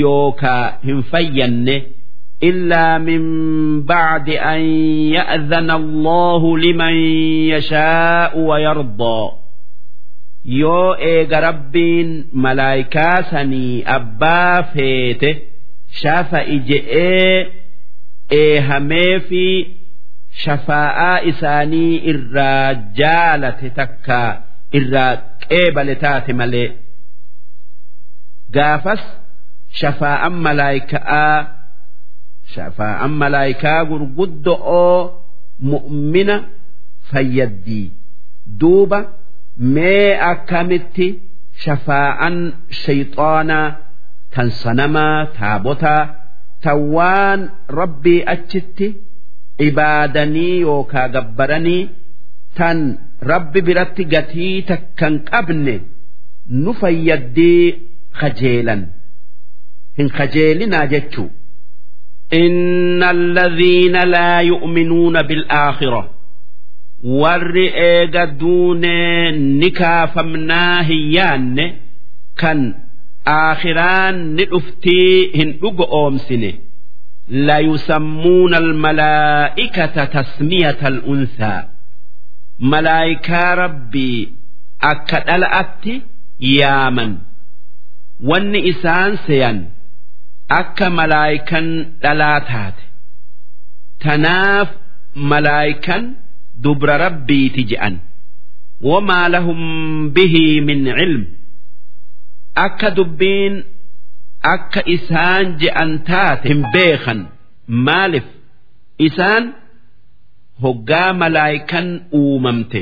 yookaa 0.00 0.64
hin 0.88 1.02
fayyanne 1.12 1.78
إلا 2.42 2.98
من 2.98 3.22
بعد 3.82 4.28
أن 4.30 4.60
يأذن 5.16 5.70
الله 5.70 6.58
لمن 6.58 6.94
يشاء 7.52 8.38
ويرضى 8.38 9.20
yoo 10.60 10.94
eega 11.10 11.40
rabbiin 11.46 12.10
malaayikaa 12.44 13.22
sanii 13.30 13.82
abbaa 13.96 14.62
feete 14.74 15.30
shafa'i 16.02 16.56
je'ee 16.68 17.36
eehamee 18.40 19.14
fi 19.28 19.44
shafaa'aa 20.44 21.18
isaanii 21.30 21.94
irraa 22.12 22.74
jaalate 23.00 23.68
takka 23.78 24.20
irraa 24.80 25.12
qeebale 25.48 25.94
taate 26.04 26.32
malee 26.42 26.68
gaafas 28.56 29.02
shafaa'an 29.81 30.33
malaayika'aa 30.45 31.37
shafaa'an 32.55 33.11
malaayikaa 33.21 33.79
gurguddo'oo 33.91 34.97
mu'mina 35.73 36.35
fayyaddii 37.11 37.85
duuba 38.63 38.99
mee 39.77 40.09
akkamitti 40.31 41.07
shafaa'an 41.65 42.35
shayxaanaa 42.83 43.67
tan 44.35 44.49
sanamaa 44.63 45.17
taabotaa 45.39 46.01
tan 46.63 46.79
waan 46.95 47.41
rabbii 47.79 48.21
achitti 48.35 48.87
ibaadanii 49.67 50.55
yookaa 50.67 51.07
gabbaranii 51.15 51.81
tan 52.57 52.79
rabbi 53.31 53.59
biratti 53.67 54.03
gatii 54.13 54.55
takkan 54.71 55.13
qabne 55.29 55.75
nu 56.63 56.71
fayyaddii 56.81 57.63
kajeelan 58.19 58.81
hin 59.98 60.08
kajeelinaa 60.20 60.86
jechuu 60.94 61.28
إن 62.32 63.02
الذين 63.02 63.96
لا 64.14 64.40
يؤمنون 64.40 65.22
بالآخرة 65.22 66.10
warri 67.04 67.66
eega 67.74 68.26
duunee 68.26 69.32
ni 69.32 69.70
kaafamnaa 69.70 70.82
hin 70.88 71.02
yaanne 71.16 71.66
kan 72.40 72.60
aakhiraan 73.26 74.16
ni 74.36 74.44
dhuftii 74.52 75.30
hin 75.38 75.52
dhugo 75.62 75.86
oomsine 76.00 76.50
layusammuuna 77.48 78.56
almalaa'ikata 78.56 80.06
tasmiyata 80.16 80.86
al'unsaa 80.92 81.62
malaayikaa 82.72 83.54
rabbii 83.54 84.20
akka 84.92 85.18
akka 90.49 90.89
malaayikan 90.89 91.67
dhalaa 92.01 92.39
taate. 92.49 92.83
Tanaaf 94.03 94.69
malaayikan 95.15 96.15
dubra 96.63 96.97
rabbiiti 96.97 97.63
je'an. 97.71 97.99
Wamaa 98.81 99.29
lahum 99.29 99.59
bihii 100.15 100.61
min 100.61 100.85
cilm 100.85 101.23
akka 102.65 102.89
dubbiin 102.97 103.63
akka 104.53 104.81
isaan 104.95 105.57
je'an 105.61 106.03
taate 106.03 106.49
hin 106.49 106.61
beekan. 106.73 107.19
Maalif? 107.67 108.27
Isaan 108.99 109.55
hoggaa 110.61 111.13
malaayikan 111.13 111.87
uumamte. 112.11 112.81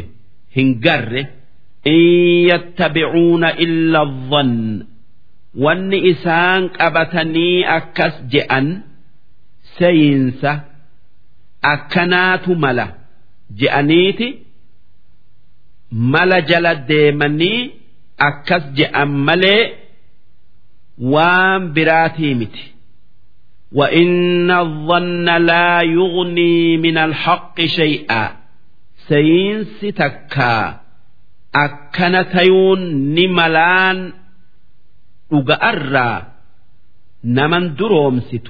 Hin 0.56 0.80
garre. 0.82 1.24
In 1.86 2.48
yattabicuuna 2.50 3.50
illa 3.66 4.02
dhann 4.06 4.52
wanni 5.65 5.99
isaan 6.13 6.63
qabatanii 6.79 7.57
akkas 7.79 8.15
je'an 8.33 8.67
seeyinsa 9.79 10.53
akkanaatu 11.73 12.51
mala 12.65 12.87
je'aniiti 13.61 14.29
mala 16.13 16.39
jala 16.51 16.73
deemanii 16.91 17.61
akkas 18.29 18.65
je'an 18.79 19.11
malee 19.27 19.63
waan 21.13 21.63
biraatii 21.75 22.35
miti 22.41 22.65
وإن 23.73 24.51
الظن 24.51 25.29
لا 25.51 25.81
يغني 25.83 26.77
من 26.77 26.99
الحق 26.99 27.61
شيئا 27.65 28.37
سينس 29.09 29.81
تكا 29.81 30.81
أكنتيون 31.55 32.81
نملان 33.15 34.13
أجأرا 35.33 36.27
نمن 37.25 37.75
درومست 37.75 38.49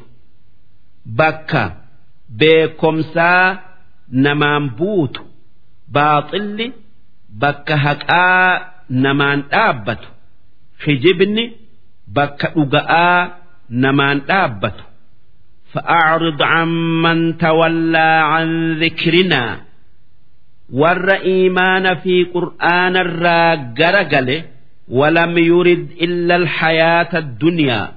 بكا 1.07 1.77
بكمسا 2.29 3.61
نمان 4.13 4.69
بوت 4.69 5.21
باطل 5.89 6.73
بكا 7.31 7.75
هكا 7.75 8.73
نمان 8.91 9.43
دابت 9.53 9.99
خجبني 10.85 11.53
بكا 12.09 12.53
أجأ 12.57 13.35
نمان 13.71 14.23
دابت 14.29 14.75
فأعرض 15.73 16.43
عمن 16.43 17.39
تولى 17.39 18.21
عن 18.25 18.79
ذكرنا 18.79 19.61
ور 20.73 21.13
إيمان 21.13 21.95
في 21.95 22.25
قرآن 22.25 22.97
الراجرجل 22.97 24.43
ولم 24.91 25.39
يرد 25.39 25.89
إلا 26.01 26.37
الحياة 26.37 27.19
الدنيا 27.19 27.93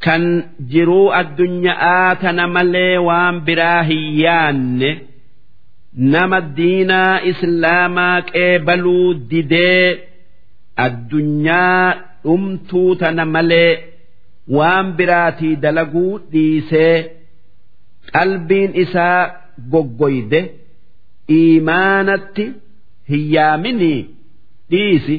كان 0.00 0.44
جرو 0.60 1.14
الدنيا 1.14 1.72
آتنا 2.12 2.46
ملي 2.46 2.98
وان 2.98 3.44
براهيان 3.44 4.96
نما 5.98 6.38
الدين 6.38 6.90
إسلاما 7.30 8.20
كيبلو 8.20 9.12
ديدي 9.12 9.98
الدنيا 10.80 11.94
أمتو 12.26 12.94
تنملي 12.94 13.78
waan 14.58 14.86
biraatii 14.98 15.56
dalaguu 15.62 16.18
dhiisee 16.32 16.96
qalbiin 18.14 18.72
isaa 18.82 19.20
goggoyde 19.72 20.40
iimaanatti 21.38 22.46
hiyyaaminii 23.10 24.00
dhiisi 24.70 25.16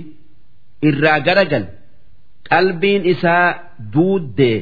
irraa 0.91 1.19
garagal 1.27 1.65
qalbiin 2.51 3.03
isaa 3.13 3.47
duuddee 3.95 4.59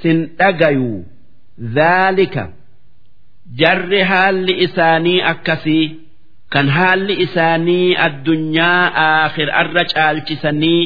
sin 0.00 0.18
dhagayuu 0.38 0.98
dhaalika 1.76 2.44
jarri 3.60 4.00
haalli 4.10 4.54
isaanii 4.66 5.18
akkasii 5.32 5.84
kan 6.54 6.68
haalli 6.76 7.14
isaanii 7.26 7.88
addunyaa 8.06 8.82
aakhirarra 9.06 9.84
caalchisanii 9.94 10.82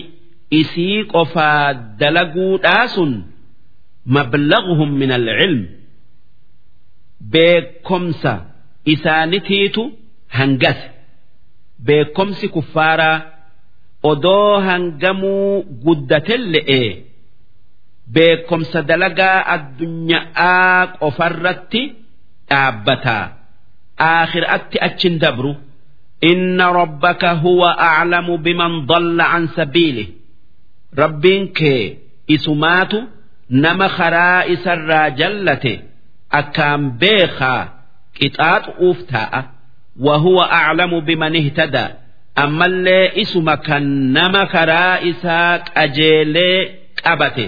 isii 0.61 0.99
qofaa 1.13 1.67
dalaguudhaa 2.01 2.87
sun 2.95 3.13
mablaghuhum 4.17 4.91
min 5.03 5.11
alcilm 5.19 5.61
beekomsa 7.33 8.33
isaanitiitu 8.95 9.83
hangase 10.39 10.87
beekomsi 11.87 12.47
kuffaaraa 12.55 13.17
odoo 14.03 14.61
hangamuu 14.61 15.63
guddate 15.63 15.85
guddatelle'e 15.85 16.83
beekomsa 18.13 18.83
dalagaa 18.83 19.45
addunyaa 19.55 20.87
qofarratti 21.01 21.83
dhaabbataa 22.51 23.25
aakhiraatti 24.01 24.83
achin 24.89 25.19
dabru. 25.19 25.57
Inna 26.21 26.73
rabbaka 26.73 27.35
huwa 27.35 27.79
aclamu 27.79 28.39
biman 28.39 28.87
dalla 28.87 29.31
an 29.37 29.49
sabiili. 29.57 30.05
Rabbiin 30.97 31.53
kee 31.53 31.99
isumaatu 32.29 33.09
nama 33.49 33.89
karaa 33.89 34.45
isarraa 34.45 35.11
jallate. 35.11 35.85
Akkaan 36.31 36.91
beekaa 37.01 37.63
qixaaxu'uuf 38.19 38.99
taa'a. 39.13 39.43
Wa 40.01 40.19
huwa 40.19 40.51
aclamu 40.51 41.01
biman 41.01 41.35
ihtadaa. 41.35 41.91
ammallee 42.43 43.05
isuma 43.23 43.55
kan 43.67 43.85
nama 44.17 44.43
karaa 44.55 44.95
isaa 45.11 45.53
qajeelee 45.69 46.59
qabate 47.05 47.47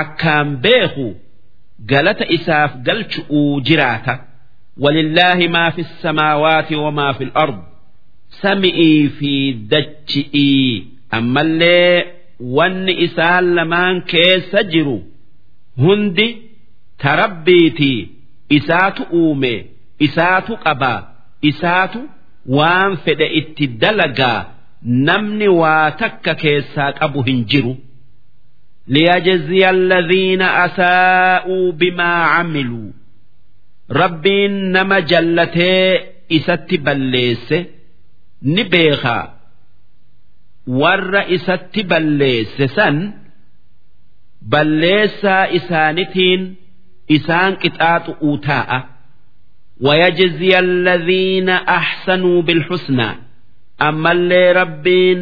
akkaan 0.00 0.48
beeku 0.64 1.06
galata 1.90 2.24
isaaf 2.36 2.72
galchu'uu 2.86 3.60
jiraata. 3.66 4.14
Walillaahi 4.82 5.46
maa 5.54 5.70
fi 5.76 5.82
samaawaati 6.02 6.74
wamaa 6.84 7.12
fi 7.18 7.24
ard. 7.44 7.58
Sami'ii 8.42 9.08
fi 9.18 9.32
dachi'ii 9.72 10.86
ammallee 11.18 11.94
wanni 12.56 12.92
isaan 13.06 13.44
lamaan 13.56 13.96
keessa 14.12 14.60
jiru 14.72 14.98
hundi 15.84 16.26
tarabbiitii 17.02 18.00
isaatu 18.58 19.02
uume 19.20 19.52
isaatu 20.06 20.52
qabaa 20.64 21.00
isaatu 21.50 22.00
waan 22.57 22.91
fedhe 23.05 23.27
itti 23.39 23.65
dalagaa 23.81 24.39
namni 25.07 25.47
waa 25.61 25.91
takka 26.01 26.33
keessaa 26.43 26.91
qabu 26.99 27.19
hin 27.29 27.41
jiru. 27.53 27.75
ليجزي 28.87 29.69
الذين 29.69 30.41
أساءوا 30.41 31.71
بما 31.71 32.13
عملوا 32.33 32.91
Rabbiin 33.89 34.53
nama 34.75 34.97
jallatee 35.01 36.05
isatti 36.37 36.77
balleesse 36.85 37.57
ni 38.53 38.63
beekaa 38.71 39.25
warra 40.81 41.21
isatti 41.35 41.81
balleesse 41.91 42.65
san 42.75 42.97
balleessaa 44.51 45.45
isaanitiin 45.57 46.41
isaan 47.15 47.53
qixaaxu'uu 47.61 48.37
taa'a. 48.47 48.79
ويجزي 49.81 50.59
الذين 50.59 51.49
أحسنوا 51.49 52.41
بالحسنى 52.41 53.09
Amma 53.79 54.11
illee 54.13 54.53
rabbiin 54.59 55.21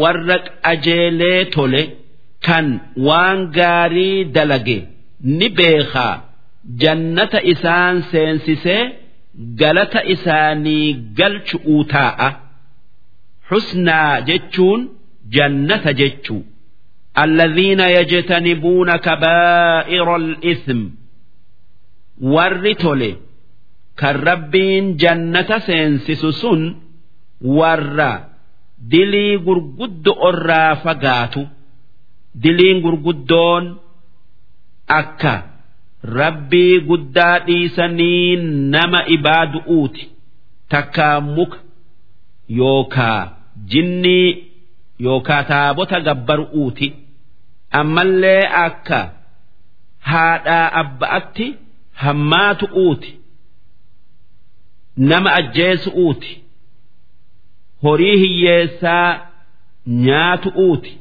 warra 0.00 0.36
qajeelee 0.64 1.44
tole 1.54 1.82
kan 2.46 2.66
waan 3.06 3.38
gaarii 3.56 4.24
dalage 4.34 4.78
ni 5.38 5.48
beekaa 5.58 6.14
jannata 6.82 7.40
isaan 7.52 7.96
seensisee 8.10 8.82
galata 9.60 10.00
isaanii 10.14 10.86
galchu'uu 11.18 11.82
taa'a. 11.94 12.28
Husnaa 13.50 14.20
jechuun 14.28 14.80
jannata 15.36 15.92
jechuu. 16.00 16.42
الذين 17.18 17.80
يجتنبون 17.80 18.96
كبائر 18.96 20.16
الإثم 20.16 20.80
Warri 22.34 22.74
tole 22.74 23.10
kan 23.99 24.15
rabbiin 24.29 24.85
jannata 25.01 25.59
seensisu 25.67 26.31
sun 26.41 26.61
warra 27.57 28.11
dilii 28.91 29.37
gurguddo 29.45 30.13
irraa 30.29 30.75
fagaatu. 30.83 31.41
Diliin 32.43 32.81
gurguddoon 32.83 33.65
akka 34.87 35.33
rabbii 36.19 36.79
guddaa 36.89 37.39
dhiisanii 37.47 38.35
nama 38.73 38.99
ibaadu'uuti 39.15 40.03
takkaa 40.71 41.19
muka 41.21 41.57
yookaa 42.59 43.21
jinnii 43.71 44.27
yookaa 45.05 45.43
taabota 45.43 45.99
gabbaru'uuti 46.07 46.87
ammallee 47.79 48.43
akka 48.65 48.99
haadhaa 50.11 50.67
abba'atti 50.81 51.47
hammaatu'uuti 52.03 53.18
nama 55.11 55.29
ajjeesu'uuti 55.39 56.31
horii 57.83 58.17
hiyyeessaa 58.23 59.09
nyaatu'uuti. 60.05 60.93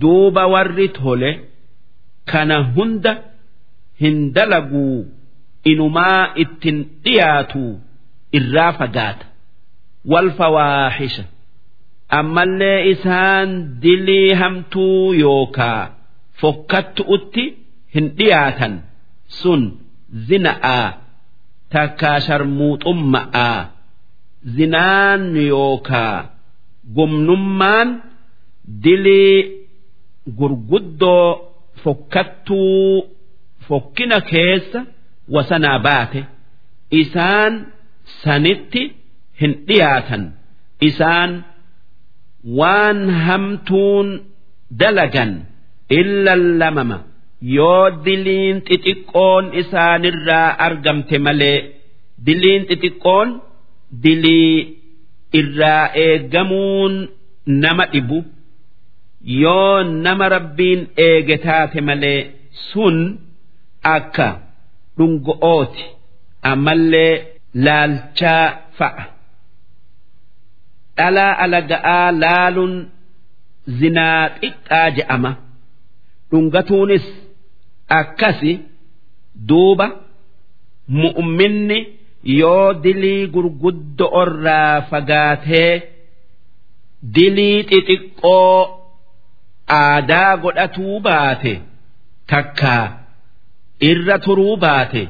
duuba 0.00 0.42
warri 0.52 0.88
tole 0.88 1.30
kana 2.30 2.56
hunda 2.76 3.12
hin 4.02 4.16
dalaguu 4.36 4.96
inumaa 5.72 6.22
ittin 6.44 6.78
dhiyaatu 7.04 7.62
irraa 8.38 8.72
fagaata. 8.78 9.26
Wal 10.12 10.30
fawaahisha. 10.38 11.24
Ammallee 12.18 12.78
isaan 12.92 13.50
dilii 13.82 14.32
hamtuu 14.40 15.12
yookaa 15.24 15.82
fokkattu'utti 16.40 17.44
hin 17.94 18.06
dhiyaatan. 18.18 18.74
Sun 19.40 19.62
zina'aa 20.28 20.86
takkaa 21.74 22.18
sharmuuxumma'aa 22.26 23.58
zinaan 24.56 25.22
yookaa 25.50 26.16
gumnummaan 26.96 27.88
dilii 28.84 29.38
gurguddoo 30.38 31.28
fokkattuu 31.82 33.10
fokkina 33.68 34.18
keessa 34.30 34.80
wasanaa 35.34 35.78
baate. 35.86 36.20
Isaan 37.00 37.52
sanitti 38.22 38.82
hin 39.40 39.52
dhiyaatan. 39.68 40.22
Isaan 40.88 41.30
waan 42.58 43.00
hamtuun 43.26 44.08
dalagan 44.80 45.32
illa 45.98 46.32
lamama 46.60 46.98
yoo 47.56 47.90
diliin 48.04 48.56
xixiqqoon 48.68 49.44
isaanirraa 49.60 50.48
argamte 50.66 51.16
malee 51.26 51.58
diliin 52.26 52.62
xixiqqoon 52.70 53.28
dilii 54.04 54.54
irraa 55.40 55.84
eeggamuun 56.04 56.94
nama 57.62 57.84
dhibu. 57.92 58.18
yoo 59.42 59.82
nama 60.04 60.26
rabbiin 60.34 60.80
eege 61.06 61.36
taate 61.44 61.80
malee 61.88 62.20
sun 62.68 62.96
akka 63.96 64.26
dhungo'ooti 64.98 65.84
ammallee 66.50 67.12
laalchaa 67.64 68.44
fa'a. 68.78 69.04
Dhalaa 70.98 71.32
alaga'aa 71.44 72.08
laaluun 72.22 72.74
zinaa 73.80 74.22
xiqqaa 74.40 74.88
je'ama. 74.96 75.30
Dhungatuunis 76.30 77.06
akkasi 77.88 78.52
duuba 79.48 79.86
mu'minni 81.02 81.78
yoo 82.40 82.68
dilii 82.84 83.26
gurguddo 83.34 84.06
irraa 84.22 84.74
fagaatee 84.90 85.72
dilii 87.14 87.58
xixiqqoo 87.70 88.58
aadaa 89.80 90.32
godhatuu 90.42 91.00
baate 91.06 91.52
takkaa 92.30 92.84
irra 93.90 94.16
turuu 94.24 94.56
baate 94.64 95.02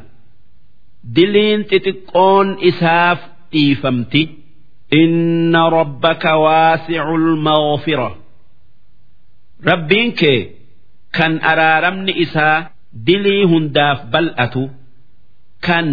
diliin 1.17 1.61
xixiqqoon 1.71 2.49
isaaf 2.71 3.21
dhiifamti. 3.53 4.23
Inna 5.03 5.63
rabbaka 5.71 6.33
waasi'ul 6.45 7.29
mawfira. 7.47 8.09
Rabbiin 9.69 10.11
kee. 10.21 10.41
kan 11.18 11.34
araaramni 11.52 12.14
isaa 12.24 12.58
dilii 13.08 13.44
hundaaf 13.52 14.00
bal'atu 14.14 14.64
kan 15.68 15.88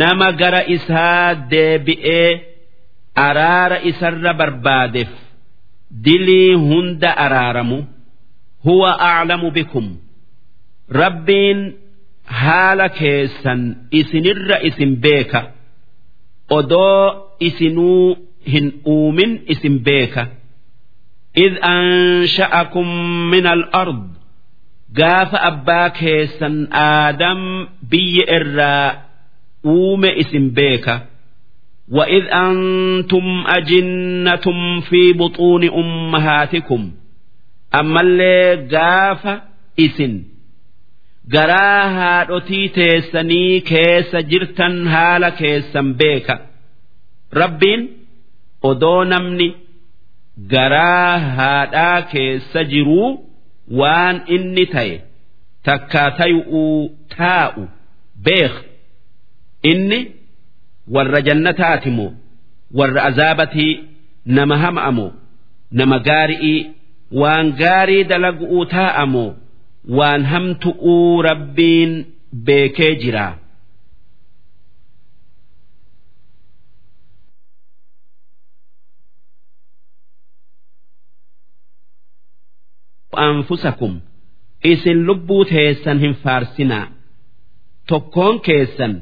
nama 0.00 0.28
gara 0.40 0.62
isaa 0.76 1.34
deebi'ee 1.52 2.30
araara 3.26 3.78
isarra 3.90 4.32
barbaadeef 4.40 5.10
dilii 6.06 6.54
hunda 6.68 7.10
araaramu 7.24 7.78
huwa 8.66 8.90
a'lamu 9.10 9.48
bikum 9.56 9.86
rabbiin 11.00 11.60
haala 12.40 12.86
keessan 12.98 13.60
isinirra 14.00 14.56
isin 14.68 14.92
beeka 15.04 15.40
odoo 16.58 17.02
isinuu 17.48 18.16
hin 18.52 18.66
uumin 18.94 19.32
isin 19.54 19.76
beeka 19.90 20.24
إذ 21.46 21.54
أنشأكم 21.74 22.86
من 23.30 23.46
الأرض 23.46 24.02
gaafa 24.98 25.38
abbaa 25.50 25.88
keessan 26.00 26.56
aadam 26.86 27.40
biyya 27.90 28.24
irraa 28.38 28.88
uume 29.74 30.10
isin 30.22 30.46
beeka 30.60 30.96
وإذ 31.96 32.24
أنتم 32.46 33.26
أجنة 33.46 34.46
في 34.88 35.12
بطون 35.12 35.62
أمهاتكم 35.82 36.82
ammallee 37.80 38.56
gaafa 38.72 39.34
isin 39.84 40.14
garaa 41.34 41.84
haadhotii 41.98 42.68
teessanii 42.76 43.60
keessa 43.70 44.22
jirtan 44.30 44.76
haala 44.92 45.30
keessan 45.40 45.88
beeka 46.00 46.36
rabbiin 47.40 47.82
odoo 48.70 49.04
namni 49.12 49.48
garaa 50.54 51.18
haadhaa 51.38 52.02
keessa 52.12 52.60
jiruu 52.72 53.08
waan 53.79 54.15
inni 54.35 54.65
ta'e 54.73 54.95
takkaa 55.69 56.09
tayu'uu 56.19 56.79
taa'u 57.17 57.61
beek 58.25 58.53
inni 59.71 59.99
warra 60.95 61.19
jannataati 61.27 61.89
moo? 61.97 62.11
Warra 62.77 63.01
azaabatii 63.09 63.73
nama 64.35 64.55
hama'amoo 64.63 65.11
nama 65.79 65.97
gaari'ii 66.07 66.59
waan 67.21 67.47
gaarii 67.61 68.03
dalagu'uu 68.11 68.65
taa'amoo 68.75 69.29
waan 69.97 70.21
hamtu'uu 70.31 71.21
rabbiin 71.29 71.91
beekee 72.45 72.93
jiraa. 73.03 73.33
anfusakum. 83.27 83.93
Isin 84.71 84.99
lubbuu 85.07 85.43
teessan 85.51 85.99
hin 86.03 86.13
faarsinaa 86.23 86.85
tokkoon 87.89 88.35
keessan 88.45 88.93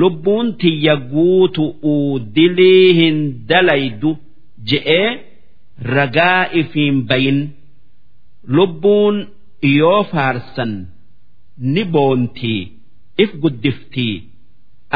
lubbuun 0.00 0.46
tiyya 0.60 0.94
guutu'uu 1.12 2.18
dilii 2.34 2.88
hin 3.00 3.18
dalaydu 3.48 4.10
je'ee 4.70 5.08
ragaa 5.94 6.42
ifiin 6.60 6.96
bayin. 7.08 7.40
Lubbuun 8.56 9.16
yoo 9.78 10.00
faarsan 10.12 10.72
ni 11.72 11.82
boontii 11.94 12.62
if 13.22 13.30
guddiftii. 13.42 14.16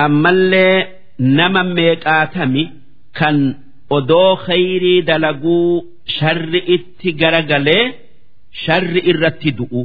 Ammallee 0.04 0.78
nama 1.18 1.62
meeqaatami 1.76 2.64
kan 3.18 3.36
odoo 3.96 4.32
khayrii 4.46 5.00
dalaguu 5.08 5.84
sharri 6.16 6.60
itti 6.74 7.08
garagalee 7.20 7.84
sharri 8.64 9.00
irratti 9.10 9.50
du'u. 9.58 9.82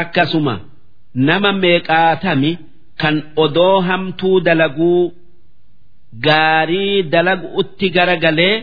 Akkasuma 0.00 0.54
nama 1.28 1.50
meeqaatami 1.62 2.50
kan 3.00 3.16
odoo 3.44 3.76
hamtuu 3.88 4.36
dalaguu 4.46 5.02
gaarii 6.26 7.02
dalagu 7.12 7.46
utti 7.60 7.86
garagalee 7.96 8.56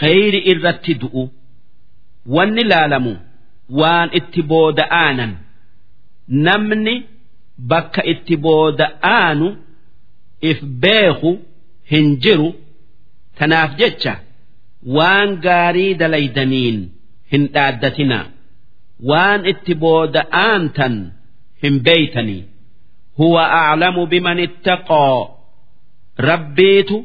khayri 0.00 0.40
irratti 0.52 0.92
du'u. 1.02 1.22
Wanni 2.34 2.64
laalamu 2.70 3.12
waan 3.80 4.08
itti 4.18 4.40
booda'aanan 4.50 5.32
namni 6.46 6.94
bakka 7.70 8.02
itti 8.12 8.34
booda'aanu 8.44 9.48
if 10.50 10.58
beeku 10.82 11.30
hin 11.90 12.06
jiru. 12.22 12.48
Tanaaf 13.38 13.70
jecha 13.80 14.14
waan 14.96 15.30
gaarii 15.46 15.92
dalaydaniin 16.00 16.78
hin 17.32 17.44
dhaaddatinaa. 17.54 18.26
Waan 19.10 19.40
itti 19.52 19.74
booda'aantan 19.82 20.94
hin 21.62 21.76
beeytanii. 21.86 22.42
Huwa 23.18 23.44
aclamu 23.60 24.06
biman 24.12 24.38
ittaqoo. 24.46 25.18
Rabbiitu 26.28 26.96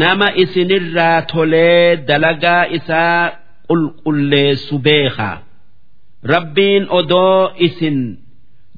nama 0.00 0.28
isinirraa 0.42 1.22
tolee 1.32 1.96
dalagaa 2.08 2.64
isaa 2.78 3.22
qulqulleessu 3.68 4.74
beekaa. 4.86 5.36
Rabbiin 6.32 6.84
odoo 6.98 7.52
isin 7.66 7.98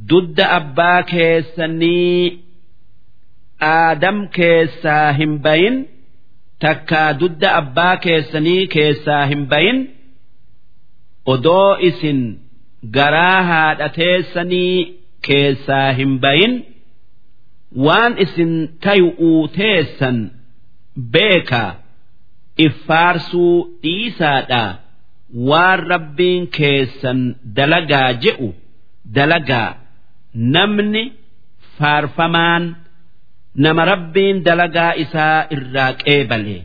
dudda 0.09 0.45
abbaa 0.59 1.03
keessanii 1.03 2.45
aadam 3.71 4.19
keessaa 4.37 5.13
hin 5.19 5.33
bayin 5.45 5.77
takkaa 6.65 7.11
dudda 7.21 7.49
abbaa 7.61 7.97
keessanii 8.05 8.67
keessaa 8.75 9.25
hin 9.33 9.43
bayin 9.53 9.79
odoo 11.27 11.77
isin 11.89 12.21
garaa 12.97 13.43
haadha 13.51 13.89
teessanii 13.99 14.77
keessaa 15.27 15.93
hin 15.99 16.13
bayin 16.25 16.55
waan 17.87 18.13
isin 18.25 18.53
tayu'uu 18.87 19.49
teessan 19.59 20.19
beekaa 21.17 21.71
iffaarsuu 22.67 23.57
dhiisaadhaa 23.83 24.71
waan 25.51 25.81
rabbiin 25.93 26.43
keessan 26.57 27.21
dalagaa 27.57 28.13
je'u 28.25 28.49
dalagaa. 29.15 29.71
Namni 30.55 31.03
faarfamaan 31.79 32.65
nama 33.65 33.85
rabbiin 33.93 34.37
dalagaa 34.47 34.93
isaa 35.05 35.47
irraa 35.57 35.93
qeebale. 36.05 36.59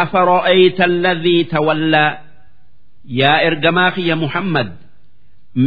Afara'ayta 0.00 0.84
alladhii 0.90 1.44
tawallaa 1.52 2.10
yaa 3.20 3.38
ergamaa 3.48 3.90
kiyya 3.96 4.16
muhammad 4.24 4.68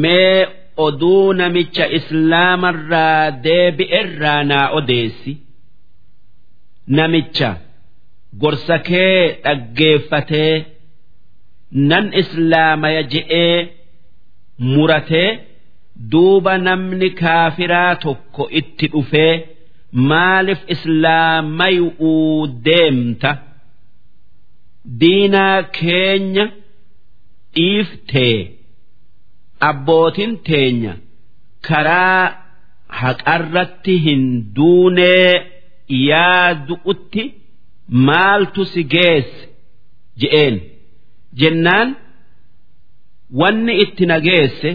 mee 0.02 0.48
oduu 0.86 1.34
namicha 1.40 1.86
islaamarraa 1.98 3.32
deebi'erraa 3.46 4.42
naa 4.52 4.68
odeessi. 4.78 5.34
Namicha 6.98 7.50
gorsa 8.42 8.78
kee 8.88 9.18
dhaggeeffatee 9.44 10.56
nan 11.90 12.06
islaamaya 12.22 13.04
je'ee 13.14 13.58
muratee 14.74 15.30
duuba 16.12 16.54
namni 16.68 17.10
kaafiraa 17.22 17.94
tokko 18.06 18.44
itti 18.60 18.86
dhufee 18.94 19.34
maaliif 20.10 20.62
islaamayuu 20.74 22.48
deemta? 22.66 23.32
Diinaa 25.00 25.58
keenya 25.80 26.46
dhiiftee 27.56 28.38
abbootin 29.70 30.32
teenya 30.50 30.94
karaa 31.68 32.24
haqarratti 33.02 33.96
hin 34.06 34.24
duunee 34.56 35.32
yaadu'utti 36.10 37.24
maaltu 38.08 38.66
si 38.72 38.84
geesse? 38.94 39.44
Je'een. 40.22 40.56
Jennaan 41.42 41.90
wanni 43.40 43.74
itti 43.84 44.06
nageesse 44.12 44.70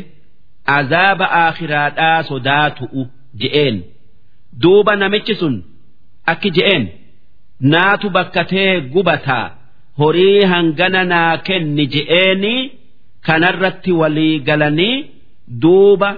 azaaba 0.79 1.27
aakhiraadhaa 1.43 2.23
sodaatu'u 2.31 3.03
je'een. 3.41 3.77
Duuba 4.62 4.93
namichi 4.97 5.35
sun 5.41 5.57
akki 6.33 6.51
je'een 6.57 6.85
naatu 7.73 8.07
bakkatee 8.17 8.73
gubataa 8.95 9.47
horii 10.00 10.40
hangana 10.52 11.02
naa 11.12 11.32
kenni 11.46 11.85
je'eenii 11.94 12.62
kanarratti 13.26 13.92
walii 14.00 14.35
galanii 14.48 14.96
duuba 15.62 16.11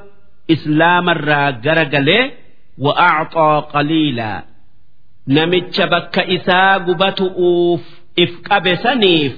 islaamarraa 0.54 1.48
gara 1.64 1.84
galee 1.94 2.24
wa'acxoo 2.84 3.56
qaliilaa 3.72 4.38
namicha 5.36 5.84
bakka 5.92 6.22
isaa 6.36 6.72
gubatu'uuf 6.86 7.82
if 8.24 8.32
qabe 8.48 8.72
saniif 8.84 9.34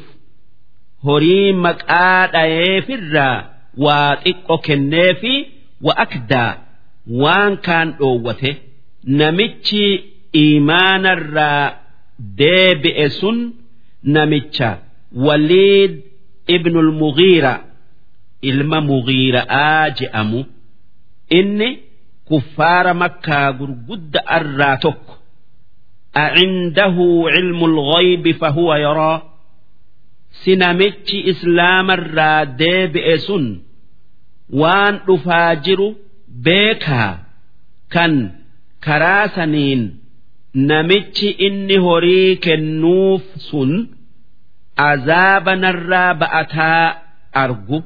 horii 1.09 1.53
maqaa 1.67 2.21
dhayeefirraa 2.35 3.37
waa 3.85 4.11
xiqqo 4.25 4.55
kenneefi 4.67 5.35
wa'akdaa 5.87 6.53
waan 7.23 7.53
kaan 7.67 7.89
dhoowwate. 7.99 8.51
Namichi 9.21 9.85
iimaanarraa 10.43 11.65
deebi'e 12.41 13.07
sun 13.21 13.39
namicha 14.16 14.70
waliid 15.26 15.94
ibnul 16.56 16.92
mugiira 17.02 17.54
ilma 18.50 18.80
mugiira'aa 18.90 19.90
je'amu 19.98 20.42
inni 21.40 21.70
kuffaara 22.30 22.94
makkaa 23.02 23.50
gurgudda 23.60 24.20
irraa 24.38 24.78
tokko 24.86 25.14
أعنده 26.26 26.96
علم 27.34 27.60
الغيب 27.66 28.32
فهو 28.42 28.76
يرى 28.76 29.14
سنمتش 30.46 31.10
إسلام 31.32 31.92
الراد 31.92 32.62
بئسن 32.94 33.46
وان 34.50 35.00
أفاجر 35.10 35.94
بيكها 36.28 37.26
كان 37.92 38.32
namichi 40.55 41.29
inni 41.47 41.77
horii 41.87 42.37
kennuuf 42.37 43.23
sun 43.51 43.71
azaaba 44.77 45.53
narraa 45.57 46.15
ba'ataa 46.21 46.87
argu 47.43 47.79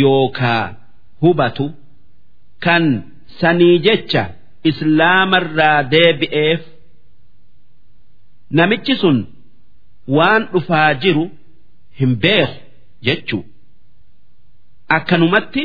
yookaa 0.00 0.64
hubatu 1.20 1.66
kan 2.64 2.84
sanii 3.40 3.78
jecha 3.86 4.22
islaamarraa 4.70 5.82
deebi'eef 5.92 6.60
namichi 8.58 8.94
sun 9.02 9.18
waan 10.16 10.42
dhufaa 10.52 10.94
jiru 11.02 11.24
hin 12.00 12.12
beeku 12.26 12.60
jechuu 13.06 13.44
akkanumatti 14.96 15.62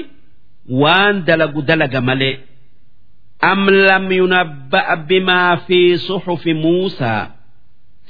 waan 0.82 1.16
dalagu 1.28 1.62
dalaga 1.62 2.02
malee. 2.02 2.36
Am 3.42 3.62
lam 3.88 4.06
yunabba'a 4.20 4.96
bimaa 5.10 5.58
fi 5.68 5.80
suhufi 6.08 6.54
muusaa 6.64 7.24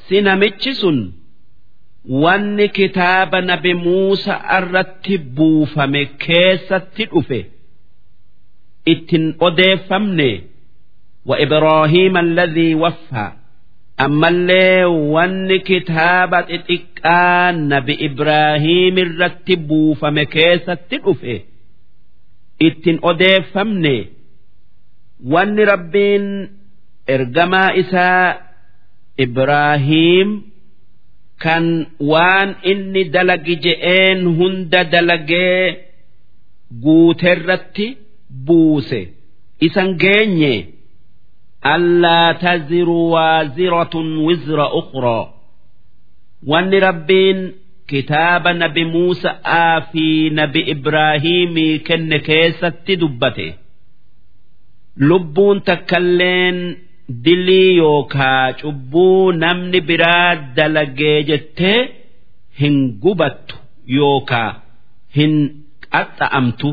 si 0.07 0.21
namichi 0.21 0.73
sun 0.81 0.99
wanni 2.23 2.67
kitaaba 2.77 3.41
nabi 3.49 3.73
muusa 3.83 4.33
irratti 4.57 5.17
buufame 5.37 6.01
keessatti 6.23 7.03
dhufe 7.11 7.39
ittin 8.93 9.25
odeeffamne 9.47 10.29
wa 11.29 11.35
ibraahiima 11.45 12.19
alladhii 12.25 12.73
waffaa 12.83 13.29
ammallee 14.05 14.83
wanni 15.15 15.57
kitaaba 15.69 16.39
xixiqqaa 16.49 17.51
nabi 17.71 17.93
Ibraahiim 18.07 18.95
irratti 19.03 19.55
buufame 19.69 20.23
keessatti 20.35 20.97
dhufe 21.05 21.35
ittin 22.67 22.97
odeeffamne 23.11 23.95
wanni 25.33 25.65
rabbiin 25.65 26.25
ergamaa 27.07 27.69
isaa 27.81 28.35
Ibraahiim 29.25 30.29
kan 31.43 31.65
waan 32.11 32.49
inni 32.71 33.03
dalagi 33.13 33.55
je'een 33.65 34.19
hunda 34.37 34.81
dalagee 34.93 35.65
guuterratti 36.83 37.87
buuse. 38.45 39.01
Isan 39.67 39.89
geenye? 40.01 40.53
Allaa 41.73 42.33
taziru 42.33 43.11
waaziratun 43.11 44.09
wizra 44.25 44.65
ukhraa 44.79 45.25
wanni 46.51 46.79
rabbiin 46.79 47.39
kitaaba 47.89 48.53
nabi 48.53 48.85
Muusa'aa 48.93 49.81
fi 49.91 50.05
nabi 50.39 50.61
Ibraahimii 50.73 51.79
kenne 51.87 52.19
keessatti 52.27 52.95
dubbate 53.01 53.47
lubbuun 55.08 55.60
takkalleen 55.68 56.58
dilii 57.24 57.76
yookaa 57.76 58.52
cubbuu 58.60 59.32
namni 59.42 59.80
biraa 59.88 60.30
dalagee 60.56 61.18
jettee 61.30 61.78
hin 62.60 62.76
gubattu 63.02 63.56
yookaa 63.98 64.50
hin 65.16 65.32
qaxxa'amtu 65.92 66.70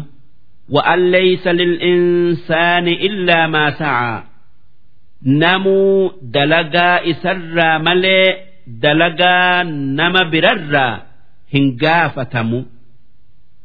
وأن 0.69 1.11
ليس 1.11 1.47
للإنسان 1.47 2.87
إلا 2.87 3.47
ما 3.47 3.69
سعى 3.79 4.23
نمو 5.25 6.11
دلقا 6.21 7.09
إسرى 7.11 7.69
ملئ 7.79 8.35
دلقا 8.67 9.63
نما 9.97 10.23
بررى 10.31 10.89
هنقافتمو 11.53 12.65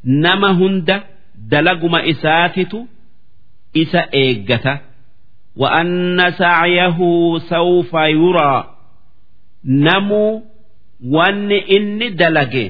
نما 0.04 0.50
هند 0.50 1.02
دلقما 1.52 2.10
إساتت 2.10 2.72
isa 3.73 4.01
eeggata. 4.21 4.73
Wa'anna 5.61 6.31
sacyahu 6.31 7.39
sawfa 7.49 8.07
yuraa 8.09 8.65
namuu 9.63 10.43
wanni 11.15 11.57
inni 11.57 12.09
dalage 12.09 12.65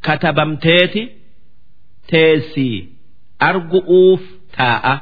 katabamteeti 0.00 1.02
teessii 2.10 2.88
argu'uuf 3.48 4.22
taa'a. 4.56 4.94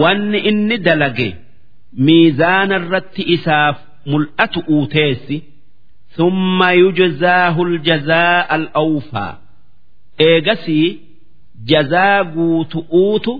Wanni 0.00 0.38
inni 0.50 0.78
dalage 0.78 1.28
miizaana 2.04 2.76
irratti 2.80 3.22
isaaf 3.36 3.76
mul'atu 4.06 4.60
uu 4.60 4.78
uuteessi 4.80 5.36
summa 6.16 6.72
yujzaahu 6.72 7.64
aljazaa 7.66 8.48
al 8.56 8.68
awfaa 8.82 9.32
eegasii 10.28 11.00
jazaa 11.70 12.24
guutu 12.24 12.84
uutu 13.02 13.32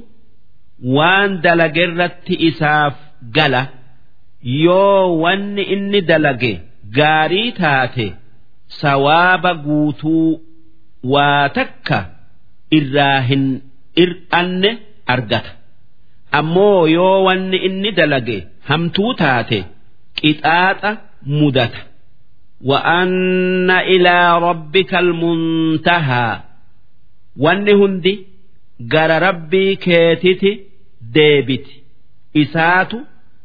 waan 0.98 1.32
dalage 1.44 1.82
irratti 1.88 2.36
isaaf 2.50 2.96
gala 3.38 3.62
yoo 4.66 5.04
wanni 5.24 5.64
inni 5.76 6.00
dalage 6.12 6.52
gaarii 6.98 7.52
taate 7.60 8.08
sawaaba 8.82 9.52
guutuu 9.66 10.30
waa 11.14 11.44
takka 11.58 12.00
irraa 12.80 13.20
hin 13.30 13.44
ir'anne 14.04 14.72
argata 15.16 15.52
ammoo 16.40 16.82
yoo 16.96 17.16
wanni 17.28 17.58
inni 17.68 17.92
dalage 18.00 18.38
hamtuu 18.70 19.14
taate 19.24 19.60
qixaaxa 20.22 20.92
mudata 21.40 21.82
وأن 22.72 23.70
إلى 23.72 24.38
ربك 24.40 24.92
المنتهى 24.96 26.40
wanni 27.44 27.74
hundi 27.74 28.14
gara 28.94 29.20
rabbii 29.20 29.76
keetiti 29.86 30.52
deebiti. 31.15 31.83
Isaatu 32.43 32.99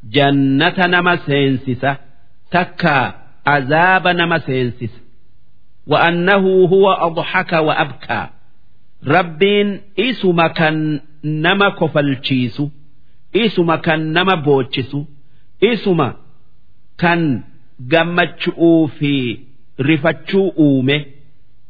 jannata 0.10 0.88
nama 0.88 1.18
seensisa 1.18 1.98
takkaa 2.50 3.14
azaaba 3.46 4.14
nama 4.14 4.40
seensisa. 4.40 5.00
Wa'annahu 5.88 6.68
huwa 6.68 7.02
adhaka 7.08 7.62
wa 7.62 7.78
abkaa 7.78 8.30
rabbiin 9.04 9.80
isuma 9.96 10.50
kan 10.50 11.02
nama 11.24 11.72
kofalchiisu 11.72 12.72
isuma 13.34 13.78
kan 13.78 14.02
nama 14.16 14.36
boochisu 14.46 15.08
isuma 15.72 16.08
kan 16.98 17.44
gammachuu 17.80 18.88
fi 18.88 19.14
rifachuu 19.78 20.48
uume 20.60 21.08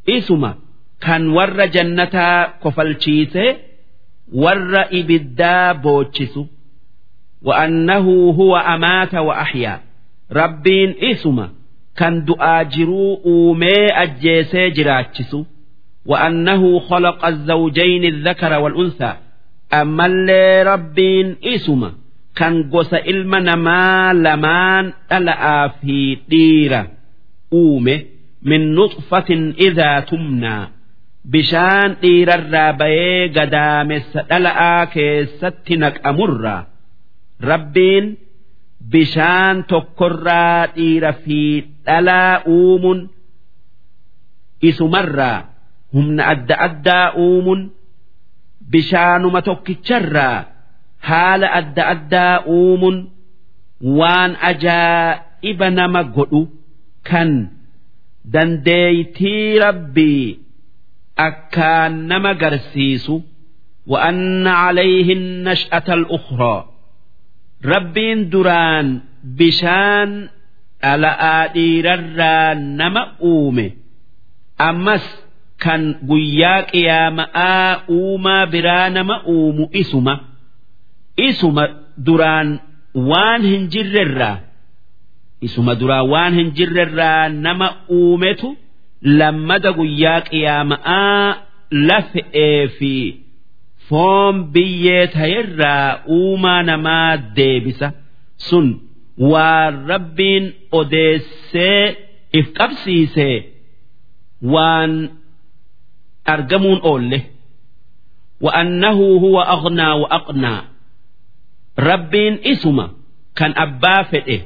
isuma 0.06 0.52
kan 1.00 1.24
warra 1.36 1.68
jannataa 1.68 2.46
kofalchiisee 2.64 3.50
warra 4.32 4.88
ibiddaa 5.00 5.74
boochisu 5.74 6.48
wa'annahu 7.44 8.34
huwa 8.34 8.66
amaata 8.66 9.22
wa 9.22 9.38
ahyaa. 9.38 9.80
Rabbiin 10.30 10.96
isuma 11.12 11.50
kan 11.96 12.26
du'aa 12.26 12.64
jiruu 12.64 13.14
uumee 13.26 13.88
ajjeesee 14.04 14.72
jiraachisu 14.72 15.46
wa'annahu 16.10 16.70
khalaqa 16.90 17.28
azawjayni 17.28 18.12
dhakara 18.26 18.60
wal'unsaa 18.64 19.16
ammallee 19.80 20.64
rabbiin 20.64 21.36
isuma 21.42 21.90
kan 22.40 22.64
gosa 22.74 23.00
ilma 23.12 23.40
namaa 23.40 24.14
lamaan 24.14 24.94
dhala'aa 25.10 25.70
fi 25.82 25.98
dhiira 26.32 26.82
uume 27.54 27.96
min 28.50 28.62
nutfatin 28.76 29.44
idaa 29.68 30.02
tumnaa. 30.02 30.64
bishaan 31.30 31.96
dhiirarraa 32.02 32.74
bayee 32.82 33.28
gadaamessa 33.38 34.24
dhala'aa 34.30 34.86
keessatti 34.94 35.78
naqamurra 35.78 36.56
rabbiin 37.50 38.18
bishaan 38.92 39.64
tokkorraa 39.72 40.68
dhiira 40.76 41.14
fi 41.24 41.40
dhalaa 41.86 42.42
uumuun 42.56 43.00
isumarraa 44.70 45.38
humna 45.94 46.24
adda 46.34 46.56
addaa 46.68 47.08
uumuun 47.26 47.62
bishaanuma 48.72 49.42
tokkicharraa 49.42 50.46
haala 51.10 51.48
adda 51.60 51.84
addaa 51.94 52.36
uumuun 52.58 52.98
waan 54.00 54.32
ajaa'iba 54.52 55.70
nama 55.80 56.04
godhu 56.04 56.42
kan 57.10 57.32
dandeeytii 58.34 59.60
rabbii. 59.60 60.41
akkaan 61.21 61.93
nama 62.11 62.35
garsiisu 62.43 63.17
وأن 63.87 64.47
عليه 64.47 65.13
النشأة 65.13 65.89
الأخرى 65.95 66.57
ربين 67.65 68.29
دران 68.31 69.01
بشان 69.25 70.29
ألا 70.85 71.45
آدير 71.45 71.87
نما 72.55 73.03
أومي 73.23 73.69
أمس 74.61 75.05
kan 75.65 75.83
guyyaa 76.09 76.63
qiyaama'aa 76.73 77.89
uumaa 77.97 78.47
biraa 78.53 78.89
nama 78.97 79.17
uumu 79.35 79.65
isuma 79.81 80.15
isuma 81.29 81.65
duraan 82.07 82.49
waan 83.11 83.43
hin 83.51 83.63
jirrerraa 83.73 84.37
isuma 85.47 85.73
duraan 85.81 86.07
waan 86.13 86.33
hin 86.39 86.49
jirrerraa 86.59 87.29
nama 87.47 87.69
uumetu 87.99 88.49
lammada 89.02 89.72
guyyaa 89.78 90.22
qiyaama'aa 90.30 91.38
lafe'ee 91.90 92.68
fi 92.78 92.94
foon 93.90 94.36
biyyee 94.54 95.08
ta'erraa 95.16 95.90
uumaa 96.18 96.64
namaa 96.70 97.18
deebisa. 97.38 97.88
Sun 98.48 98.68
waan 99.32 99.74
rabbiin 99.92 100.46
odeessee 100.80 101.86
if 102.40 102.48
qabsiisee 102.58 103.38
waan 104.54 104.92
argamuun 106.34 106.80
oolle. 106.92 107.20
Wa'annahu 108.46 109.08
huwa 109.24 109.42
aghnaa 109.56 109.96
wa 110.02 110.08
aqnaa 110.18 110.62
rabbiin 111.90 112.36
isuma 112.52 112.86
kan 113.38 113.52
abbaa 113.64 114.04
fedhe 114.12 114.38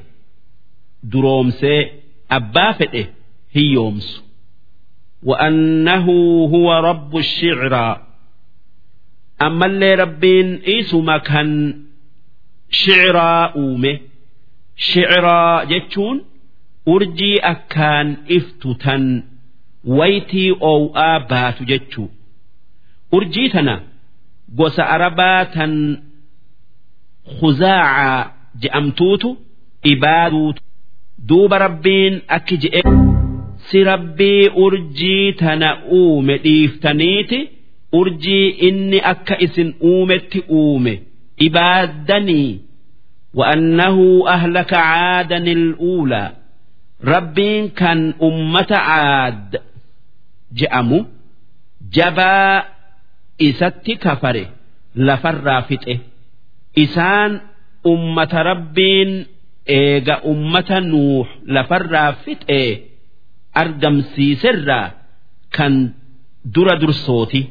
duroomsee 1.12 1.82
abbaa 2.38 2.74
fedhe 2.80 3.04
hiyyoomsu 3.56 4.22
وأنه 5.23 6.07
هو 6.55 6.73
رب 6.73 7.17
الشعرى 7.17 8.07
أما 9.43 9.67
اللي 9.67 9.95
ربين 9.95 10.55
إيسما 10.67 11.19
كان 11.19 11.83
شعرى 12.71 13.53
أومه 13.57 13.99
شعرى 14.77 15.67
جتشون 15.67 16.25
أرجي 16.89 17.39
أكان 17.41 18.17
إفتتن 18.31 19.23
waytii 19.85 20.51
oow'aa 20.61 21.21
baatu 21.31 21.65
jechuu 21.65 22.09
urjii 23.13 23.49
tana 23.49 23.75
gosa 24.59 24.83
arabaa 24.95 25.45
tan 25.55 25.73
khuzaacaa 27.39 28.31
je'amtuutu 28.63 29.29
ibaaduutu 29.93 30.63
duuba 31.29 31.59
rabbiin 31.65 32.15
akki 32.37 32.57
je'e 32.63 32.81
si 33.69 33.85
rabbii 33.85 34.49
urjii 34.65 35.33
tana 35.41 35.69
uume 35.99 36.35
dhiiftaniiti 36.45 37.39
urjii 37.99 38.49
inni 38.69 38.99
akka 39.13 39.37
isin 39.47 39.75
uumetti 39.91 40.41
uume 40.49 40.95
ibaaddanii 41.47 42.51
وأنه 43.35 44.25
أهلك 44.29 44.75
عادا 44.75 45.37
الأولى 45.37 46.33
ربين 47.05 47.69
كان 47.69 48.15
أمة 48.23 48.67
عاد 48.71 49.61
je'amu 50.59 50.99
jabaa 51.97 52.65
isatti 53.39 53.97
kafare 53.97 54.45
lafarraa 54.95 55.63
fixe 55.69 55.95
isaan 56.85 57.33
ummata 57.93 58.43
rabbiin 58.43 59.13
eega 59.79 60.17
ummata 60.33 60.81
nuux 60.91 61.27
lafarraa 61.55 62.13
fixee 62.25 62.71
argamsiiserraa 63.62 64.88
kan 65.58 65.74
dura 66.56 66.76
dursooti. 66.82 67.42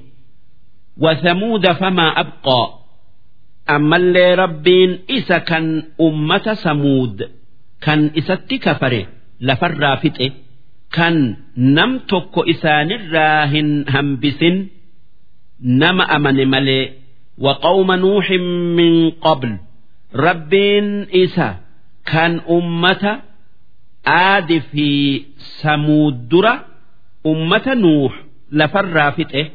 Wasamuuda 1.05 1.75
famaa 1.81 2.13
abqaa. 2.23 2.67
Ammallee 3.75 4.33
rabbiin 4.43 4.93
isa 5.19 5.39
kan 5.51 5.67
ummata 6.07 6.55
samuud 6.65 7.17
kan 7.85 8.01
isatti 8.21 8.57
kafare 8.65 9.03
lafarraa 9.47 9.97
fixe 10.03 10.27
kan 10.97 11.17
nam 11.77 11.91
tokko 12.11 12.41
isaanirraa 12.53 13.47
hin 13.53 13.69
hambisin 13.95 14.57
nama 15.81 16.05
amane 16.17 16.45
malee. 16.55 16.85
Waqawma 17.45 17.97
nuuxin 18.03 18.45
min 18.79 18.95
qabl. 19.25 19.51
Rabbiin 20.27 20.89
isa 21.23 21.49
kan 22.11 22.33
ummata 22.57 23.13
أمة 24.08 24.16
آد 24.16 24.58
في 24.72 25.22
ثمود 25.62 26.30
درة 26.30 26.66
أمة 27.26 27.74
نوح 27.74 28.24
لفر 28.52 29.12
فتئ 29.12 29.48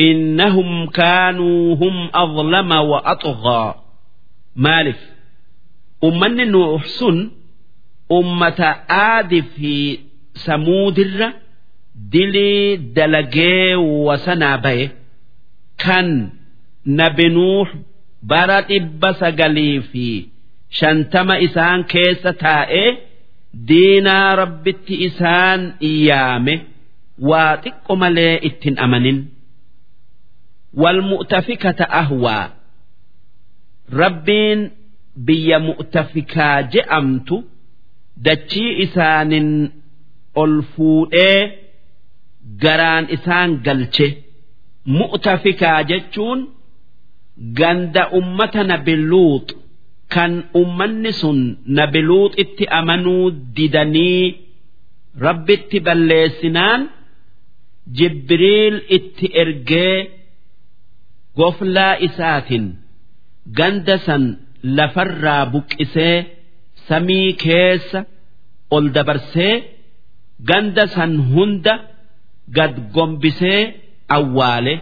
إنهم 0.00 0.86
كانوا 0.86 1.74
هم 1.74 2.10
أظلم 2.14 2.70
وأطغى 2.72 3.74
مالف 4.56 5.10
أمن 6.04 6.50
نوح 6.50 6.84
سن 6.86 7.30
أمة 8.12 8.76
آد 8.90 9.40
في 9.40 9.98
ثمود 10.34 10.98
الر 10.98 11.32
دلي 11.94 12.76
دلقي 12.76 13.74
وسنابي 13.74 14.90
كان 15.78 16.30
نبي 16.86 17.28
نوح 17.28 17.74
برات 18.22 18.66
إبس 18.70 19.24
في 19.80 20.26
شنتم 20.70 21.30
إسان 21.30 21.82
كيس 21.82 22.22
تائه 22.22 22.98
diinaa 23.67 24.35
rabbitti 24.35 24.95
isaan 25.07 25.61
iyyaame 25.89 26.53
waa 27.29 27.57
xiqqo 27.63 27.95
malee 27.95 28.39
ittin 28.49 28.79
amanin. 28.79 29.19
Wal 30.81 31.01
mu'tafikata 31.01 31.85
ahwaa 32.01 32.49
rabbiin 34.01 34.71
biyya 35.25 35.59
mu'tafikaa 35.59 36.61
je'amtu 36.73 37.43
dachii 38.25 38.71
isaanin 38.85 39.49
ol 40.35 40.61
fuudhee 40.75 41.39
garaan 42.63 43.05
isaan 43.15 43.59
galche. 43.65 44.07
Mu'tafikaa 44.85 45.83
jechuun 45.83 46.39
ganda 47.59 48.09
ummata 48.09 48.17
ummatana 48.17 48.77
billuuxu 48.77 49.60
kan 50.13 50.33
ummanni 50.61 51.11
sun 51.21 51.39
nabiluuxitti 51.77 52.65
amanuu 52.79 53.25
didanii 53.55 54.25
rabbitti 55.25 55.77
balleessinaan 55.85 56.81
jibriil 57.97 58.75
itti 58.97 59.27
ergee 59.41 59.97
goflaa 61.37 61.93
isaatiin 62.07 62.65
ganda 63.57 63.95
san 64.05 64.23
lafarraa 64.77 65.43
buqqisee 65.53 66.15
samii 66.87 67.29
keessa 67.43 67.99
ol 68.75 68.85
dabarsee 68.95 69.53
ganda 70.49 70.83
san 70.95 71.11
hunda 71.31 71.73
gad 72.57 72.73
gombisee 72.95 73.61
awwaale 74.17 74.73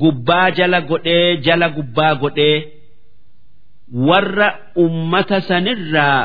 gubbaa 0.00 0.46
jala 0.58 0.78
godhee 0.90 1.28
jala 1.46 1.66
gubbaa 1.76 2.14
godhee. 2.22 2.58
Warra 4.08 4.48
ummata 4.84 5.40
sanirraa 5.48 6.22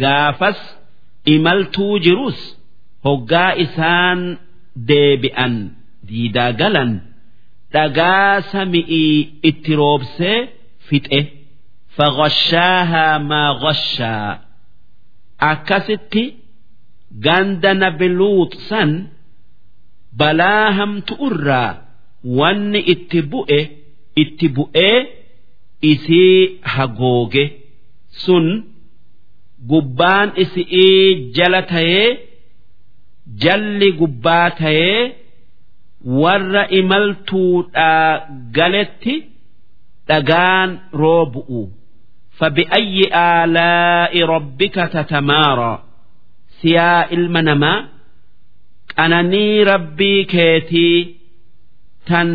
gaafas 0.00 0.60
imaltuu 1.34 1.98
jirus 2.04 2.38
hoggaa 3.04 3.52
isaan 3.64 4.20
deebi'an 4.88 5.54
diidaa 6.08 6.52
galan. 6.60 6.92
dhagaa 7.74 8.40
sami'ii 8.52 9.16
itti 9.48 9.72
roobsee 9.80 10.38
fixe 10.88 11.20
faghashaahaa 11.96 13.18
maa 13.30 13.50
ghashaa 13.62 14.30
akkasitti 15.50 16.22
ganda 17.24 17.70
nabiluut 17.82 18.52
san 18.68 18.90
balaa 20.20 20.66
hamtu 20.78 21.14
irraa 21.28 21.70
wanni 22.38 22.80
itti 22.94 23.20
bu'e 23.32 23.60
itti 24.22 24.46
bu'ee 24.56 24.96
isii 25.82 26.60
hagooge 26.74 27.44
sun 28.24 28.46
gubbaan 29.70 30.28
isii 30.42 31.30
jala 31.36 31.62
ta'ee 31.72 32.08
jalli 33.42 33.88
gubbaa 34.00 34.50
ta'ee 34.60 35.02
warra 36.22 36.62
imaltuudhaa 36.80 38.10
galetti 38.56 39.14
dhagaan 40.08 40.70
roobu'u 41.02 41.62
fabi'ayyi 42.38 43.04
aalaa'i 43.12 44.20
rabbika 44.34 44.84
tatamaara. 44.94 45.72
Siyaa 46.60 47.02
ilma 47.16 47.42
namaa 47.48 47.78
qananii 48.96 49.64
rabbii 49.70 50.24
keetii 50.32 50.98
tan 52.08 52.30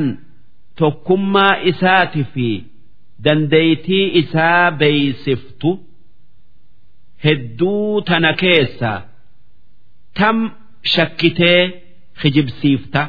tokkummaa 0.80 1.56
isaati 1.72 2.24
fi 2.34 2.50
dandeeytii 3.26 4.06
isaa 4.22 4.72
beeysiftu 4.80 5.70
hedduu 7.26 8.02
tana 8.08 8.32
keessa 8.42 8.92
tam 10.20 10.38
shakkitee 10.94 11.60
hijibsiifta 12.24 13.02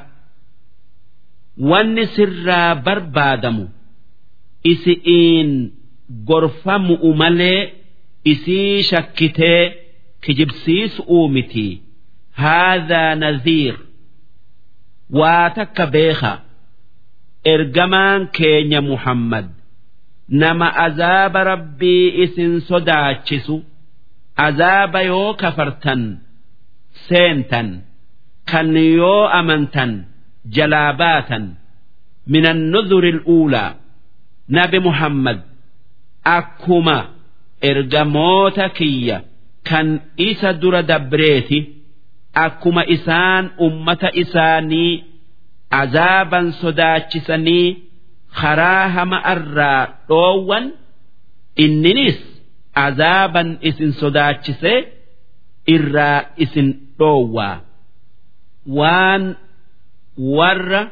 wanni 1.70 2.04
sirraa 2.16 2.74
barbaadamu 2.86 3.64
isi'iin 4.72 5.50
gorfamu'u 6.28 7.10
malee 7.22 7.60
isii 8.32 8.82
shakkitee 8.90 9.60
kijibsiisuu 10.24 11.28
miti. 11.34 11.68
Haadhaa 12.42 13.14
naziir 13.22 13.76
waa 15.18 15.50
takka 15.56 15.84
beeka 15.94 16.32
ergamaan 17.54 18.22
keenya 18.36 18.80
muhammad. 18.90 19.46
Nama 20.28 20.68
azaaba 20.86 21.44
rabbii 21.44 22.08
isin 22.24 22.60
sodaachisu 22.68 23.56
azaaba 24.46 25.00
yoo 25.10 25.34
kafartan 25.42 26.02
seentan 27.08 27.68
kan 28.50 28.76
yoo 28.76 29.22
amantan 29.38 29.92
jalaa 30.54 30.92
baatan. 31.00 31.44
Min 32.32 32.44
annudhuri 32.52 33.10
al'uulaa 33.16 33.70
nabi 34.56 34.78
muhammad 34.86 35.38
akkuma 36.36 36.96
ergamoota 37.70 38.68
kiyya 38.78 39.18
kan 39.68 39.88
isa 40.28 40.50
dura 40.60 40.82
dabreeti 40.90 41.58
akkuma 42.44 42.82
isaan 42.96 43.44
ummata 43.66 44.08
isaanii 44.22 44.92
azaaban 45.80 46.46
sodaachisanii 46.60 47.66
karaa 48.40 48.84
hama 48.96 49.18
irraa 49.34 49.82
dhoowwan 50.08 50.64
inninis 51.64 52.18
azaaban 52.86 53.48
isin 53.68 53.92
sodaachisee 54.00 54.78
irraa 55.74 56.18
isin 56.44 56.68
dhoowwaa 56.98 57.56
waan 58.78 59.24
warra 60.38 60.82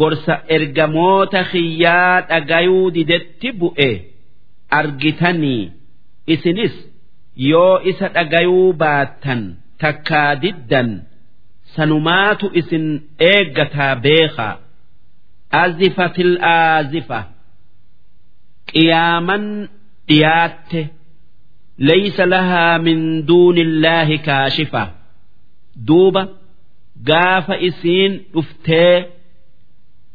gorsa 0.00 0.34
ergamoota 0.56 1.40
kiyyaa 1.52 2.14
dhagayuu 2.30 2.84
didetti 2.96 3.48
bu'e 3.60 3.90
argitanii 4.78 5.62
isinis 6.34 6.74
yoo 7.50 7.74
isa 7.90 8.06
dhagayuu 8.16 8.72
baattan 8.82 9.42
takkaa 9.82 10.30
diddan 10.42 10.90
sanumaatu 11.76 12.46
isin 12.60 12.86
eeggataa 13.30 13.94
beekaa 14.06 14.54
azifatil 15.62 16.32
aazifa. 16.42 17.20
Qiyaaman 18.72 19.44
dhiyaatte. 20.08 20.80
Laysa 21.88 22.24
lahaa 22.32 22.78
min 22.86 23.00
duuni 23.28 23.60
illaahi 23.66 24.16
kaashifa. 24.28 24.82
Duuba 25.88 26.22
gaafa 27.08 27.54
isiin 27.68 28.12
dhuftee 28.34 28.94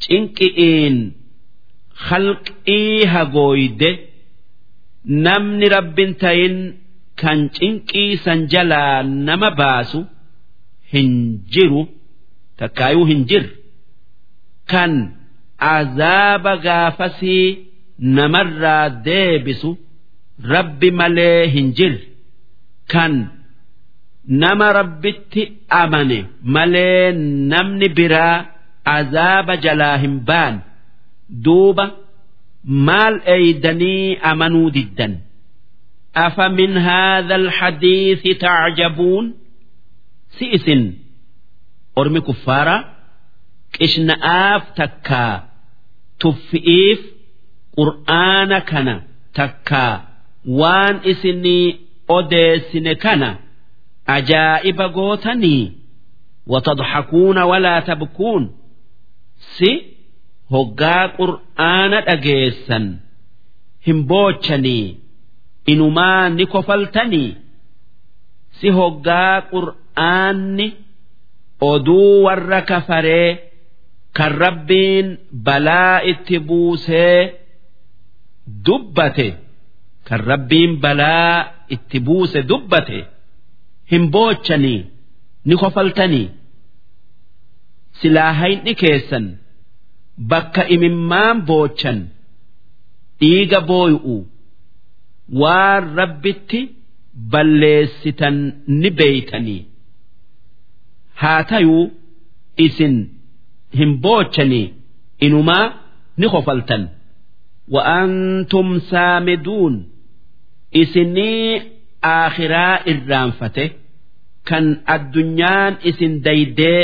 cinqi'iin 0.03 0.95
halqii 2.07 3.05
hagooyde 3.13 3.89
namni 5.25 5.67
rabbin 5.75 6.11
tayin 6.21 6.55
kan 7.21 7.39
cinqii 7.57 8.11
san 8.23 8.39
jalaa 8.53 8.97
nama 9.27 9.49
baasu 9.59 9.99
hin 10.93 11.09
jiru 11.53 11.81
takkaayuu 12.59 13.05
hin 13.11 13.21
jirre 13.29 13.51
kan 14.71 14.91
azaaba 15.74 16.52
gaafasii 16.66 17.46
namarraa 18.16 18.84
deebisu 19.08 19.70
rabbi 20.54 20.88
malee 21.00 21.40
hin 21.54 21.68
jirre 21.78 22.00
kan 22.92 23.14
nama 24.42 24.66
rabbitti 24.78 25.42
amane 25.82 26.18
malee 26.56 27.12
namni 27.52 27.88
biraa 27.98 28.36
azaaba 28.96 29.54
jalaa 29.66 29.96
hin 30.04 30.16
baan 30.30 30.54
duuba 31.46 31.86
maal 32.90 33.14
eeydanii 33.36 34.18
amanuu 34.32 34.70
diddan 34.78 35.14
أفمن 36.26 36.76
هذا 36.78 37.34
الحديث 37.36 38.22
تعجبون 38.40 39.34
سئسن 40.38 40.82
أرمي 41.98 42.20
كفارا 42.20 42.76
qishna'aaf 43.76 44.62
takkaa 44.78 45.34
tuffi'iif 46.21 46.99
qur'aana 47.77 48.59
kana 48.71 48.95
takkaa 49.37 49.93
waan 50.61 50.95
isinii 51.11 51.67
odeessine 52.17 52.93
kana 53.03 53.29
ajaa'iba 54.15 54.85
gootanii 54.97 55.63
watadhakuuna 56.53 57.41
walaa 57.51 57.81
tabkuun 57.89 58.43
si 59.55 59.71
hoggaa 60.53 61.03
qur'aana 61.19 61.97
dhageessan 62.07 62.85
hin 63.87 63.99
boochanii 64.09 64.85
inumaa 65.73 66.29
ni 66.37 66.45
kofaltanii 66.53 67.31
si 68.59 68.67
hoggaa 68.79 69.35
qur'aanni 69.53 70.67
oduu 71.71 72.23
warra 72.25 72.59
kafaree 72.71 73.29
kan 74.17 74.31
rabbiin 74.43 75.07
balaa 75.45 75.95
itti 76.11 76.37
buusee 76.47 77.17
dubbate. 78.65 79.27
Kan 80.07 80.19
rabbiin 80.29 80.71
balaa 80.83 81.35
itti 81.75 81.97
buuse 82.07 82.39
dubbate. 82.49 82.99
Hin 83.91 84.03
boochanii 84.13 84.81
ni 85.47 85.55
kofaltanii. 85.61 86.27
Silaa 87.99 88.33
hayni 88.39 88.73
keessan 88.81 89.25
bakka 90.31 90.63
imimmaan 90.75 91.37
boochan 91.49 91.99
dhiiga 93.19 93.59
booy'u 93.69 94.15
waan 95.41 95.83
rabbitti 95.99 96.59
balleessitan 97.31 98.37
ni 98.79 98.89
beeytanii. 98.99 99.61
Haa 101.21 101.43
tayuu 101.49 101.83
isin 102.65 102.95
hin 103.79 103.91
boochanii 104.03 104.65
inumaa 105.27 105.65
ni 106.19 106.27
kofaltan 106.33 106.83
wa'antum 107.73 108.67
saamiduun 108.91 109.75
isinii 110.81 111.61
aakhiraa 112.15 112.75
irraanfate 112.91 113.65
kan 114.49 114.65
addunyaan 114.95 115.73
isin 115.89 116.13
daydee 116.25 116.83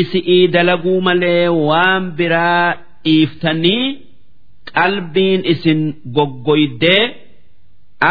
isi'ii 0.00 0.42
dalaguu 0.54 0.98
malee 1.08 1.46
waan 1.68 2.04
biraa 2.18 2.66
dhiiftanii 3.04 3.84
qalbiin 4.74 5.40
isin 5.52 5.80
goggoydee 6.16 7.02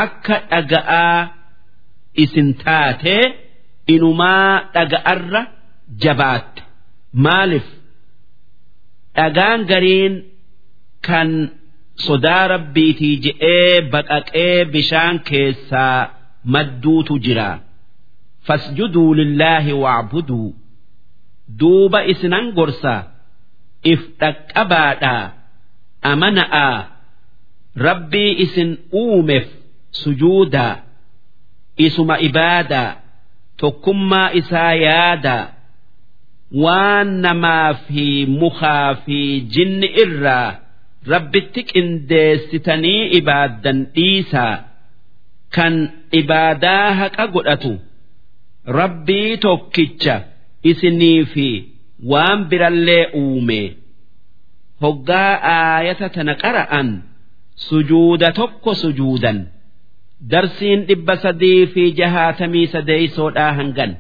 akka 0.03 0.36
dhaga'aa 0.51 1.19
isin 2.23 2.47
taatee 2.63 3.23
inumaa 3.93 4.49
dhaga'arra 4.75 5.41
jabaatte 6.03 6.61
maaliif 7.14 7.68
dhagaan 9.16 9.62
gariin 9.72 10.14
kan 11.07 11.30
sodaa 12.05 12.47
rabbiitii 12.53 13.16
je'ee 13.26 13.82
baqaqee 13.93 14.66
bishaan 14.74 15.18
keessaa 15.30 15.99
madduutu 16.53 17.16
jira 17.26 17.49
fasjuduu 18.47 19.10
lillaahi 19.20 19.74
wa'buduu 19.84 20.49
duuba 21.60 21.99
isinan 22.12 22.45
gorsa 22.57 22.95
if 23.91 24.01
dhaqqabaadhaa 24.22 25.24
amana'aa 26.12 26.76
rabbii 27.88 28.32
isin 28.45 28.70
uumeef 29.01 29.47
sujuudaa 30.01 30.76
isuma 31.86 32.16
ibaadaa 32.30 32.89
tokkummaa 33.62 34.30
isaa 34.41 34.74
yaadaa 34.86 35.43
waan 36.66 37.10
namaa 37.26 37.74
fi 37.88 38.26
mukaa 38.39 38.95
fi 39.06 39.20
jinni 39.56 39.88
irraa 40.04 40.47
rabbitti 41.14 41.62
qindeessitanii 41.72 43.02
ibaaddan 43.20 43.80
dhiisaa 43.95 44.56
kan 45.56 45.76
ibaadaa 46.22 46.88
haqa 47.02 47.26
godhatu 47.36 47.74
rabbii 48.80 49.38
tokkicha 49.45 50.16
isinii 50.72 51.26
fi 51.34 51.47
waan 52.12 52.39
birallee 52.50 53.06
uume. 53.22 53.62
Hoggaa 54.84 55.32
aayata 55.54 56.08
tana 56.16 56.34
qara'an 56.43 56.89
sujuuda 57.68 58.30
tokko 58.39 58.72
sujuudan 58.82 59.39
darsiin 60.32 60.86
dhibba 60.89 61.16
sadii 61.24 61.66
fi 61.74 61.84
jahaatamii 62.00 62.68
sadeeysoodhaa 62.76 63.52
hangan 63.60 63.91